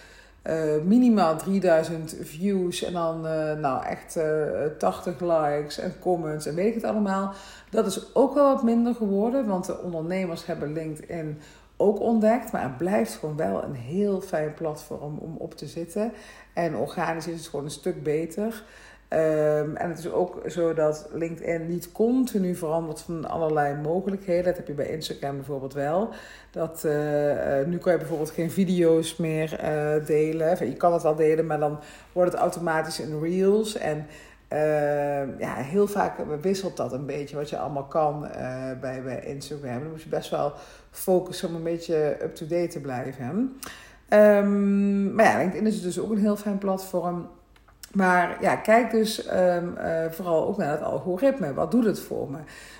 uh, 0.43 0.83
minimaal 0.83 1.37
3000 1.37 2.15
views 2.21 2.83
en 2.83 2.93
dan 2.93 3.25
uh, 3.25 3.53
nou 3.53 3.85
echt 3.85 4.17
uh, 4.17 4.65
eh, 4.65 4.71
80 4.77 5.19
likes 5.19 5.79
en 5.79 5.99
comments 5.99 6.45
en 6.45 6.55
weet 6.55 6.67
ik 6.67 6.73
het 6.73 6.83
allemaal. 6.83 7.33
Dat 7.69 7.85
is 7.85 8.15
ook 8.15 8.33
wel 8.33 8.53
wat 8.53 8.63
minder 8.63 8.95
geworden, 8.95 9.47
want 9.47 9.65
de 9.65 9.81
ondernemers 9.81 10.45
hebben 10.45 10.73
LinkedIn 10.73 11.39
ook 11.77 11.99
ontdekt. 11.99 12.51
Maar 12.51 12.63
het 12.63 12.77
blijft 12.77 13.13
gewoon 13.13 13.37
wel 13.37 13.63
een 13.63 13.75
heel 13.75 14.21
fijn 14.21 14.53
platform 14.53 15.17
om 15.17 15.35
op 15.37 15.57
te 15.57 15.67
zitten. 15.67 16.13
En 16.53 16.75
organisch 16.75 17.27
is 17.27 17.37
het 17.37 17.47
gewoon 17.47 17.65
een 17.65 17.71
stuk 17.71 18.03
beter. 18.03 18.63
Um, 19.13 19.75
en 19.75 19.89
het 19.89 19.97
is 19.97 20.11
ook 20.11 20.41
zo 20.47 20.73
dat 20.73 21.09
LinkedIn 21.11 21.67
niet 21.67 21.91
continu 21.91 22.55
verandert 22.55 23.01
van 23.01 23.29
allerlei 23.29 23.75
mogelijkheden. 23.75 24.43
Dat 24.43 24.57
heb 24.57 24.67
je 24.67 24.73
bij 24.73 24.89
Instagram 24.89 25.35
bijvoorbeeld 25.35 25.73
wel. 25.73 26.09
Dat, 26.51 26.83
uh, 26.85 27.59
uh, 27.59 27.67
nu 27.67 27.77
kan 27.77 27.91
je 27.91 27.97
bijvoorbeeld 27.97 28.31
geen 28.31 28.51
video's 28.51 29.15
meer 29.15 29.59
uh, 29.63 30.05
delen. 30.05 30.67
Je 30.69 30.75
kan 30.75 30.93
het 30.93 31.01
wel 31.01 31.15
delen, 31.15 31.45
maar 31.45 31.59
dan 31.59 31.79
wordt 32.11 32.31
het 32.31 32.41
automatisch 32.41 32.99
in 32.99 33.21
Reels. 33.21 33.77
En 33.77 34.05
ehm, 34.47 35.29
ja, 35.39 35.53
heel 35.55 35.87
vaak 35.87 36.13
wisselt 36.41 36.77
dat 36.77 36.93
een 36.93 37.05
beetje 37.05 37.35
wat 37.35 37.49
je 37.49 37.57
allemaal 37.57 37.85
kan 37.85 38.27
bij, 38.81 39.01
bij 39.03 39.23
Instagram. 39.25 39.79
Dan 39.79 39.89
moet 39.89 40.01
je 40.01 40.09
best 40.09 40.29
wel 40.29 40.53
focussen 40.91 41.49
om 41.49 41.55
een 41.55 41.63
beetje 41.63 42.17
up-to-date 42.21 42.67
te 42.67 42.81
blijven. 42.81 43.57
Um, 44.09 45.13
maar 45.13 45.25
ja, 45.25 45.37
LinkedIn 45.37 45.67
is 45.67 45.81
dus 45.81 45.99
ook 45.99 46.11
een 46.11 46.17
heel 46.17 46.35
fijn 46.35 46.57
platform 46.57 47.29
maar 47.93 48.37
ja, 48.41 48.55
kijk 48.55 48.91
dus 48.91 49.31
um, 49.31 49.77
uh, 49.77 50.05
vooral 50.09 50.47
ook 50.47 50.57
naar 50.57 50.71
het 50.71 50.83
algoritme. 50.83 51.53
Wat 51.53 51.71
doet 51.71 51.85
het 51.85 51.99
voor 51.99 52.29
me? 52.31 52.37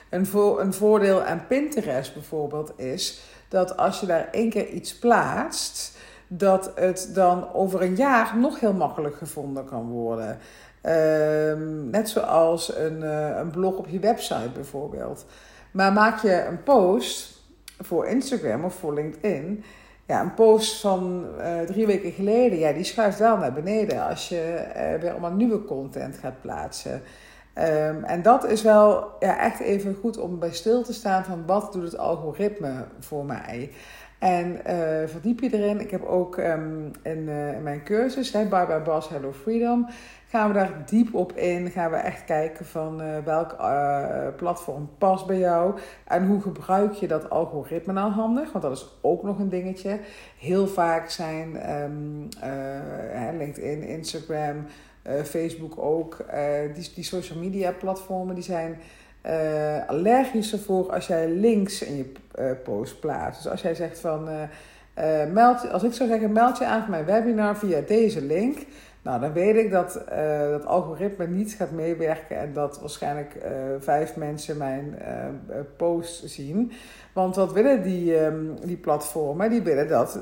Een, 0.09 0.27
een 0.59 0.73
voordeel 0.73 1.23
aan 1.23 1.47
Pinterest 1.47 2.13
bijvoorbeeld 2.13 2.73
is 2.79 3.21
dat 3.47 3.77
als 3.77 3.99
je 3.99 4.05
daar 4.05 4.27
één 4.31 4.49
keer 4.49 4.67
iets 4.67 4.97
plaatst, 4.97 5.97
dat 6.27 6.71
het 6.75 7.09
dan 7.13 7.53
over 7.53 7.81
een 7.81 7.95
jaar 7.95 8.37
nog 8.37 8.59
heel 8.59 8.73
makkelijk 8.73 9.15
gevonden 9.15 9.65
kan 9.65 9.89
worden. 9.89 10.39
Um, 10.85 11.89
net 11.89 12.09
zoals 12.09 12.75
een, 12.75 13.01
uh, 13.01 13.37
een 13.37 13.51
blog 13.51 13.75
op 13.75 13.87
je 13.87 13.99
website 13.99 14.49
bijvoorbeeld. 14.53 15.25
Maar 15.71 15.93
maak 15.93 16.21
je 16.21 16.45
een 16.45 16.63
post 16.63 17.41
voor 17.79 18.05
Instagram 18.05 18.63
of 18.63 18.75
voor 18.75 18.93
LinkedIn 18.93 19.63
ja, 20.13 20.21
een 20.21 20.33
post 20.33 20.79
van 20.79 21.25
uh, 21.37 21.59
drie 21.59 21.85
weken 21.85 22.11
geleden, 22.11 22.59
ja, 22.59 22.71
die 22.71 22.83
schuift 22.83 23.19
wel 23.19 23.37
naar 23.37 23.53
beneden 23.53 24.07
als 24.07 24.29
je 24.29 24.65
uh, 24.67 25.01
weer 25.01 25.11
allemaal 25.11 25.31
nieuwe 25.31 25.63
content 25.63 26.17
gaat 26.17 26.41
plaatsen. 26.41 27.01
Um, 27.57 28.03
en 28.03 28.21
dat 28.21 28.45
is 28.45 28.61
wel 28.61 29.11
ja, 29.19 29.39
echt 29.39 29.59
even 29.59 29.97
goed 30.01 30.17
om 30.17 30.39
bij 30.39 30.53
stil 30.53 30.83
te 30.83 30.93
staan 30.93 31.23
van 31.23 31.45
wat 31.45 31.73
doet 31.73 31.83
het 31.83 31.97
algoritme 31.97 32.85
voor 32.99 33.25
mij. 33.25 33.71
En 34.23 34.59
verdiep 35.09 35.39
je 35.39 35.53
erin. 35.53 35.79
Ik 35.79 35.91
heb 35.91 36.03
ook 36.03 36.37
in, 36.37 36.95
in, 37.03 37.23
mijn 37.63 37.83
cursus, 37.83 38.31
hè, 38.31 38.45
Bye 38.45 38.65
Bye 38.65 38.81
Boss 38.81 39.09
Hello 39.09 39.31
Freedom, 39.31 39.87
gaan 40.27 40.47
we 40.47 40.53
daar 40.53 40.83
diep 40.85 41.13
op 41.13 41.31
in. 41.31 41.69
Gaan 41.69 41.91
we 41.91 41.95
echt 41.95 42.23
kijken 42.23 42.65
van 42.65 43.01
uh, 43.01 43.17
welk 43.25 43.55
platform 44.37 44.89
past 44.97 45.25
bij 45.25 45.37
jou. 45.37 45.79
En 46.07 46.25
hoe 46.25 46.41
gebruik 46.41 46.93
je 46.93 47.07
dat 47.07 47.29
algoritme 47.29 47.93
nou 47.93 48.11
handig. 48.11 48.51
Want 48.51 48.63
dat 48.63 48.77
is 48.77 48.87
ook 49.01 49.23
nog 49.23 49.39
een 49.39 49.49
dingetje. 49.49 49.99
Heel 50.37 50.67
vaak 50.67 51.09
zijn 51.09 51.55
uh, 52.43 53.37
LinkedIn, 53.37 53.83
Instagram, 53.83 54.65
Facebook 55.23 55.77
ook. 55.77 56.25
die, 56.73 56.91
die 56.95 57.03
social 57.03 57.39
media 57.39 57.71
platformen 57.71 58.35
die 58.35 58.43
zijn... 58.43 58.77
allergisch 59.87 60.53
ervoor 60.53 60.91
als 60.91 61.07
jij 61.07 61.29
links 61.29 61.81
in 61.81 61.97
je 61.97 62.11
post 62.63 62.99
plaatst. 62.99 63.43
Dus 63.43 63.51
als 63.51 63.61
jij 63.61 63.75
zegt 63.75 63.99
van... 63.99 64.29
meld, 65.33 65.71
als 65.71 65.83
ik 65.83 65.93
zou 65.93 66.09
zeggen, 66.09 66.31
meld 66.31 66.57
je 66.57 66.65
aan 66.65 66.81
voor 66.81 66.89
mijn 66.89 67.05
webinar 67.05 67.57
via 67.57 67.81
deze 67.87 68.21
link 68.21 68.57
Nou, 69.03 69.21
dan 69.21 69.33
weet 69.33 69.55
ik 69.55 69.71
dat 69.71 70.03
uh, 70.11 70.49
dat 70.49 70.65
algoritme 70.65 71.27
niet 71.27 71.53
gaat 71.53 71.71
meewerken 71.71 72.37
en 72.37 72.53
dat 72.53 72.79
waarschijnlijk 72.79 73.35
uh, 73.35 73.51
vijf 73.79 74.15
mensen 74.15 74.57
mijn 74.57 74.95
uh, 74.99 75.55
post 75.77 76.29
zien. 76.29 76.71
Want 77.13 77.35
wat 77.35 77.53
willen 77.53 77.83
die, 77.83 78.19
um, 78.19 78.55
die 78.65 78.77
platformen? 78.77 79.49
Die 79.49 79.61
willen 79.61 79.87
dat 79.87 80.19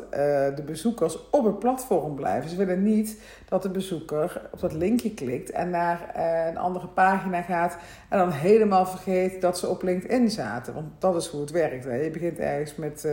de 0.55 0.63
bezoekers 0.65 1.29
op 1.29 1.45
het 1.45 1.59
platform 1.59 2.15
blijven. 2.15 2.49
Ze 2.49 2.55
willen 2.55 2.83
niet 2.83 3.21
dat 3.49 3.61
de 3.61 3.69
bezoeker 3.69 4.49
op 4.51 4.59
dat 4.59 4.73
linkje 4.73 5.13
klikt 5.13 5.51
en 5.51 5.69
naar 5.69 6.11
een 6.49 6.57
andere 6.57 6.87
pagina 6.87 7.41
gaat 7.41 7.77
en 8.09 8.17
dan 8.17 8.31
helemaal 8.31 8.85
vergeet 8.85 9.41
dat 9.41 9.57
ze 9.57 9.67
op 9.67 9.83
LinkedIn 9.83 10.29
zaten. 10.29 10.73
Want 10.73 10.87
dat 10.99 11.15
is 11.15 11.27
hoe 11.27 11.41
het 11.41 11.51
werkt. 11.51 11.85
Hè? 11.85 11.95
Je 11.95 12.09
begint 12.09 12.39
ergens 12.39 12.75
met, 12.75 13.07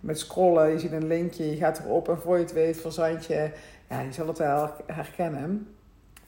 met 0.00 0.18
scrollen, 0.18 0.70
je 0.70 0.78
ziet 0.78 0.92
een 0.92 1.06
linkje, 1.06 1.50
je 1.50 1.56
gaat 1.56 1.78
erop 1.78 2.08
en 2.08 2.18
voor 2.18 2.36
je 2.36 2.42
het 2.42 2.52
weet 2.52 2.80
verzand 2.80 3.24
je 3.24 3.50
ja, 3.90 4.00
je 4.00 4.12
zal 4.12 4.26
het 4.26 4.38
wel 4.38 4.70
herkennen. 4.86 5.68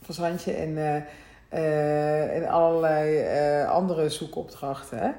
Verzand 0.03 0.43
je 0.43 0.57
in, 0.57 0.77
uh, 1.53 2.37
in 2.37 2.49
allerlei 2.49 3.21
uh, 3.61 3.71
andere 3.71 4.09
zoekopdrachten. 4.09 5.15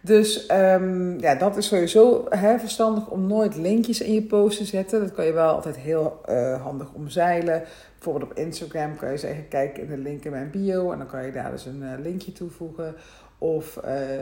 Dus 0.00 0.50
um, 0.50 1.20
ja, 1.20 1.34
dat 1.34 1.56
is 1.56 1.66
sowieso 1.66 2.26
hè, 2.28 2.58
verstandig 2.58 3.08
om 3.08 3.26
nooit 3.26 3.56
linkjes 3.56 4.00
in 4.00 4.14
je 4.14 4.22
post 4.22 4.58
te 4.58 4.64
zetten. 4.64 5.00
Dat 5.00 5.12
kan 5.12 5.24
je 5.24 5.32
wel 5.32 5.54
altijd 5.54 5.76
heel 5.76 6.20
uh, 6.28 6.62
handig 6.62 6.92
omzeilen. 6.92 7.62
Bijvoorbeeld 7.94 8.30
op 8.30 8.36
Instagram 8.36 8.96
kan 8.96 9.10
je 9.10 9.16
zeggen: 9.16 9.48
kijk 9.48 9.78
in 9.78 9.88
de 9.88 9.98
link 9.98 10.24
in 10.24 10.30
mijn 10.30 10.50
bio. 10.50 10.92
En 10.92 10.98
dan 10.98 11.06
kan 11.06 11.26
je 11.26 11.32
daar 11.32 11.50
dus 11.50 11.66
een 11.66 12.02
linkje 12.02 12.32
toevoegen. 12.32 12.94
Of 13.38 13.80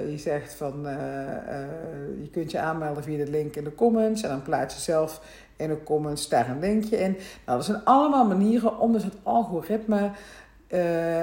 je 0.08 0.18
zegt 0.18 0.54
van 0.54 0.80
je 2.20 2.28
kunt 2.32 2.50
je 2.50 2.58
aanmelden 2.58 3.02
via 3.02 3.24
de 3.24 3.30
link 3.30 3.56
in 3.56 3.64
de 3.64 3.74
comments. 3.74 4.22
En 4.22 4.28
dan 4.28 4.42
plaats 4.42 4.74
je 4.74 4.80
zelf 4.80 5.20
in 5.56 5.68
de 5.68 5.82
comments 5.82 6.28
daar 6.28 6.48
een 6.48 6.60
linkje 6.60 6.96
in. 6.96 7.16
Nou, 7.44 7.58
dat 7.58 7.64
zijn 7.64 7.84
allemaal 7.84 8.26
manieren 8.26 8.78
om 8.78 8.92
dus 8.92 9.04
het 9.04 9.16
algoritme 9.22 10.10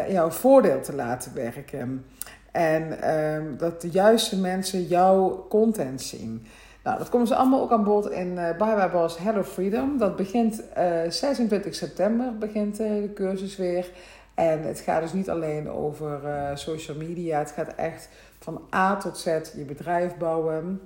in 0.07 0.13
jouw 0.13 0.29
voordeel 0.29 0.81
te 0.81 0.95
laten 0.95 1.33
werken. 1.33 2.05
En 2.51 3.01
ehm, 3.01 3.57
dat 3.57 3.81
de 3.81 3.89
juiste 3.89 4.39
mensen 4.39 4.83
jouw 4.83 5.45
content 5.49 6.01
zien. 6.01 6.45
Nou, 6.83 6.97
dat 6.97 7.09
komen 7.09 7.27
ze 7.27 7.35
allemaal 7.35 7.61
ook 7.61 7.71
aan 7.71 7.83
bod 7.83 8.09
in 8.11 8.27
uh, 8.27 8.57
Bye 8.57 8.89
Bye 8.91 9.09
Hello 9.19 9.43
Freedom. 9.43 9.97
Dat 9.97 10.15
begint 10.15 10.63
26 11.09 11.75
september, 11.75 12.37
begint 12.37 12.77
de 12.77 13.11
cursus 13.15 13.55
weer. 13.55 13.89
En 14.33 14.61
het 14.61 14.79
gaat 14.79 15.01
dus 15.01 15.13
niet 15.13 15.29
alleen 15.29 15.69
over 15.69 16.21
uh, 16.23 16.49
social 16.53 16.97
media. 16.97 17.39
Het 17.39 17.51
gaat 17.51 17.75
echt 17.75 18.09
van 18.39 18.61
A 18.75 18.95
tot 18.95 19.17
Z 19.17 19.25
je 19.55 19.63
bedrijf 19.67 20.17
bouwen. 20.17 20.81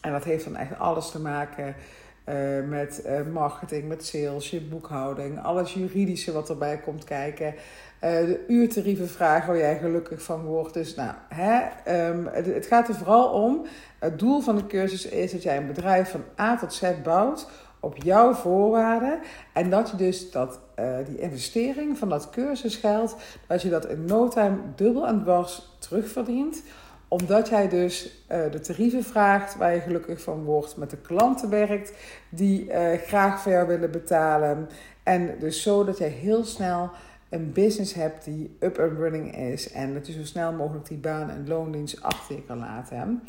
En 0.00 0.12
dat 0.12 0.24
heeft 0.24 0.44
dan 0.44 0.56
echt 0.56 0.78
alles 0.78 1.10
te 1.10 1.20
maken 1.20 1.74
uh, 2.30 2.68
met 2.68 3.02
uh, 3.06 3.32
marketing, 3.32 3.88
met 3.88 4.04
sales, 4.04 4.50
je 4.50 4.60
boekhouding, 4.60 5.42
alles 5.42 5.74
juridische 5.74 6.32
wat 6.32 6.48
erbij 6.48 6.78
komt 6.78 7.04
kijken. 7.04 7.54
de 8.00 8.44
uurtarieven 8.48 9.08
vragen 9.08 9.48
waar 9.48 9.58
jij 9.58 9.78
gelukkig 9.78 10.22
van 10.22 10.44
wordt. 10.44 10.74
Dus 10.74 10.94
nou, 10.94 11.12
hè, 11.28 11.60
um, 12.08 12.26
het, 12.26 12.46
het 12.46 12.66
gaat 12.66 12.88
er 12.88 12.94
vooral 12.94 13.28
om. 13.28 13.66
Het 13.98 14.18
doel 14.18 14.40
van 14.40 14.56
de 14.56 14.66
cursus 14.66 15.06
is 15.06 15.32
dat 15.32 15.42
jij 15.42 15.56
een 15.56 15.66
bedrijf 15.66 16.10
van 16.10 16.24
A 16.40 16.56
tot 16.56 16.74
Z 16.74 16.82
bouwt 17.02 17.48
op 17.80 17.96
jouw 17.96 18.32
voorwaarden. 18.32 19.18
En 19.52 19.70
dat 19.70 19.90
je 19.90 19.96
dus 19.96 20.30
dat, 20.30 20.60
die 21.06 21.18
investering 21.18 21.98
van 21.98 22.08
dat 22.08 22.30
cursusgeld, 22.30 23.16
dat 23.46 23.62
je 23.62 23.68
dat 23.68 23.86
in 23.86 24.04
no 24.04 24.28
time 24.28 24.56
dubbel 24.76 25.06
en 25.06 25.22
dwars 25.22 25.76
terugverdient. 25.78 26.62
Omdat 27.10 27.48
jij 27.48 27.68
dus 27.68 28.24
uh, 28.32 28.38
de 28.50 28.60
tarieven 28.60 29.04
vraagt 29.04 29.56
waar 29.56 29.74
je 29.74 29.80
gelukkig 29.80 30.20
van 30.20 30.44
wordt, 30.44 30.76
met 30.76 30.90
de 30.90 30.96
klanten 30.96 31.50
werkt 31.50 31.92
die 32.28 32.64
uh, 32.64 32.98
graag 33.06 33.44
jou 33.44 33.66
willen 33.66 33.90
betalen. 33.90 34.68
En 35.02 35.38
dus 35.38 35.62
zo 35.62 35.84
dat 35.84 35.98
jij 35.98 36.08
heel 36.08 36.44
snel 36.44 36.90
een 37.28 37.52
business 37.52 37.94
hebt 37.94 38.24
die 38.24 38.56
up 38.60 38.78
and 38.78 38.98
running 38.98 39.36
is. 39.36 39.72
En 39.72 39.94
dat 39.94 40.06
je 40.06 40.12
zo 40.12 40.24
snel 40.24 40.52
mogelijk 40.52 40.88
die 40.88 40.98
baan 40.98 41.30
en 41.30 41.48
loondienst 41.48 42.02
achter 42.02 42.34
je 42.34 42.42
kan 42.42 42.58
laten. 42.58 43.22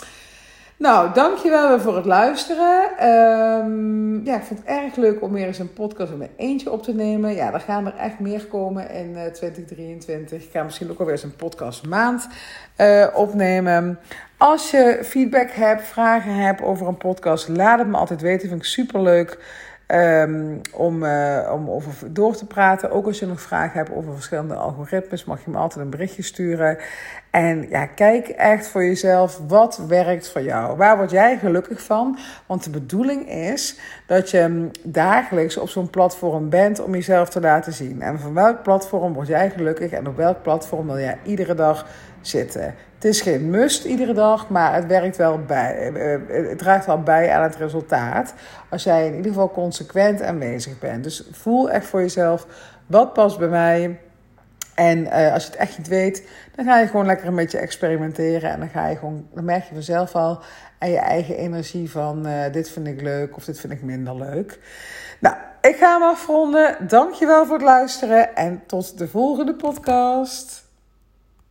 Nou, 0.78 1.14
dankjewel 1.14 1.80
voor 1.80 1.96
het 1.96 2.06
luisteren. 2.06 3.08
Um, 3.08 4.01
ja, 4.32 4.38
ik 4.38 4.44
vond 4.44 4.60
het 4.60 4.70
erg 4.70 4.96
leuk 4.96 5.22
om 5.22 5.32
weer 5.32 5.46
eens 5.46 5.60
een 5.60 5.74
podcast 5.74 6.12
in 6.12 6.18
mijn 6.18 6.30
eentje 6.38 6.72
op 6.72 6.84
te 6.84 6.94
nemen. 6.94 7.34
Ja, 7.34 7.54
er 7.54 7.60
gaan 7.60 7.86
er 7.86 7.96
echt 7.96 8.20
meer 8.20 8.46
komen 8.46 8.90
in 8.90 9.10
uh, 9.10 9.26
2023. 9.26 10.44
Ik 10.44 10.52
ga 10.52 10.64
misschien 10.64 10.92
ook 10.92 11.00
alweer 11.00 11.14
eens 11.14 11.24
een 11.24 11.36
podcast 11.36 11.86
maand 11.88 12.28
uh, 12.78 13.08
opnemen. 13.14 14.00
Als 14.38 14.72
je 14.72 15.00
feedback 15.04 15.52
hebt, 15.52 15.88
vragen 15.88 16.36
hebt 16.36 16.62
over 16.62 16.88
een 16.88 16.98
podcast, 16.98 17.48
laat 17.48 17.80
het 17.80 17.88
me 17.88 17.98
altijd 17.98 18.22
weten. 18.22 18.50
Vind 18.50 18.62
ik 18.62 18.68
super 18.68 19.02
leuk. 19.02 19.40
Um, 19.88 20.62
om, 20.74 21.04
uh, 21.04 21.52
om 21.54 21.70
over 21.70 22.14
door 22.14 22.36
te 22.36 22.46
praten. 22.46 22.92
Ook 22.92 23.06
als 23.06 23.20
je 23.20 23.26
nog 23.26 23.42
vragen 23.42 23.78
hebt 23.78 23.94
over 23.94 24.14
verschillende 24.14 24.56
algoritmes, 24.56 25.26
mag 25.26 25.46
je 25.46 25.52
me 25.52 25.58
altijd 25.58 25.86
een 25.86 25.92
berichtje 25.92 26.24
sturen. 26.24 26.78
En 27.32 27.70
ja, 27.70 27.86
kijk 27.86 28.28
echt 28.28 28.68
voor 28.68 28.84
jezelf 28.84 29.40
wat 29.48 29.82
werkt 29.88 30.30
voor 30.30 30.42
jou. 30.42 30.78
Waar 30.78 30.98
word 30.98 31.12
jij 31.12 31.38
gelukkig 31.38 31.82
van? 31.84 32.18
Want 32.46 32.64
de 32.64 32.70
bedoeling 32.70 33.30
is 33.30 33.80
dat 34.06 34.30
je 34.30 34.70
dagelijks 34.84 35.58
op 35.58 35.70
zo'n 35.70 35.90
platform 35.90 36.50
bent 36.50 36.80
om 36.80 36.94
jezelf 36.94 37.30
te 37.30 37.42
laten 37.42 37.74
zien. 37.74 38.02
En 38.02 38.20
van 38.20 38.34
welk 38.34 38.64
platform 38.64 39.14
word 39.14 39.28
jij 39.28 39.50
gelukkig 39.50 39.92
en 39.92 40.08
op 40.08 40.18
welk 40.18 40.42
platform 40.42 40.88
wil 40.88 41.00
jij 41.00 41.18
iedere 41.24 41.54
dag 41.54 41.86
zitten? 42.22 42.76
Het 42.96 43.06
is 43.06 43.22
geen 43.22 43.50
must 43.50 43.86
iedere 43.86 44.14
dag, 44.14 44.50
maar 44.50 44.74
het 44.74 44.86
werkt 44.86 45.18
wel 45.18 45.40
bij. 45.48 45.94
Eh, 45.94 46.14
eh, 46.14 46.50
het 46.50 46.58
draagt 46.58 46.86
wel 46.86 47.02
bij 47.02 47.32
aan 47.32 47.44
het 47.44 47.56
resultaat. 47.56 48.34
Als 48.70 48.84
jij 48.84 49.08
in 49.08 49.16
ieder 49.16 49.32
geval 49.32 49.52
consequent 49.52 50.22
aanwezig 50.22 50.80
bent. 50.80 51.04
Dus 51.04 51.28
voel 51.32 51.70
echt 51.70 51.86
voor 51.86 52.02
jezelf 52.02 52.48
wat 52.86 53.14
past 53.14 53.40
bij 53.40 53.48
mij. 53.48 54.00
En 54.82 54.98
uh, 54.98 55.34
als 55.34 55.44
je 55.44 55.50
het 55.52 55.60
echt 55.60 55.78
niet 55.78 55.88
weet, 55.88 56.28
dan 56.56 56.66
ga 56.66 56.80
je 56.80 56.88
gewoon 56.88 57.06
lekker 57.06 57.28
een 57.28 57.36
beetje 57.36 57.58
experimenteren. 57.58 58.50
En 58.50 58.60
dan 58.60 58.70
ga 58.70 58.88
je 58.88 58.96
gewoon, 58.96 59.28
dan 59.34 59.46
merk 59.46 59.64
je 59.64 59.74
vanzelf 59.74 60.16
al 60.16 60.42
aan 60.80 60.90
je 60.90 60.98
eigen 60.98 61.38
energie 61.38 61.92
van 61.92 62.28
uh, 62.28 62.52
dit 62.52 62.70
vind 62.70 62.88
ik 62.88 63.02
leuk 63.02 63.36
of 63.36 63.46
dit 63.46 63.60
vind 63.60 63.74
ik 63.74 63.82
minder 63.82 64.16
leuk. 64.16 64.60
Nou, 65.20 65.36
ik 65.62 65.76
ga 65.76 65.94
hem 65.94 66.10
afronden. 66.10 66.88
Dankjewel 66.88 67.46
voor 67.46 67.56
het 67.56 67.66
luisteren 67.66 68.36
en 68.36 68.64
tot 68.66 68.98
de 68.98 69.08
volgende 69.08 69.56
podcast. 69.56 70.61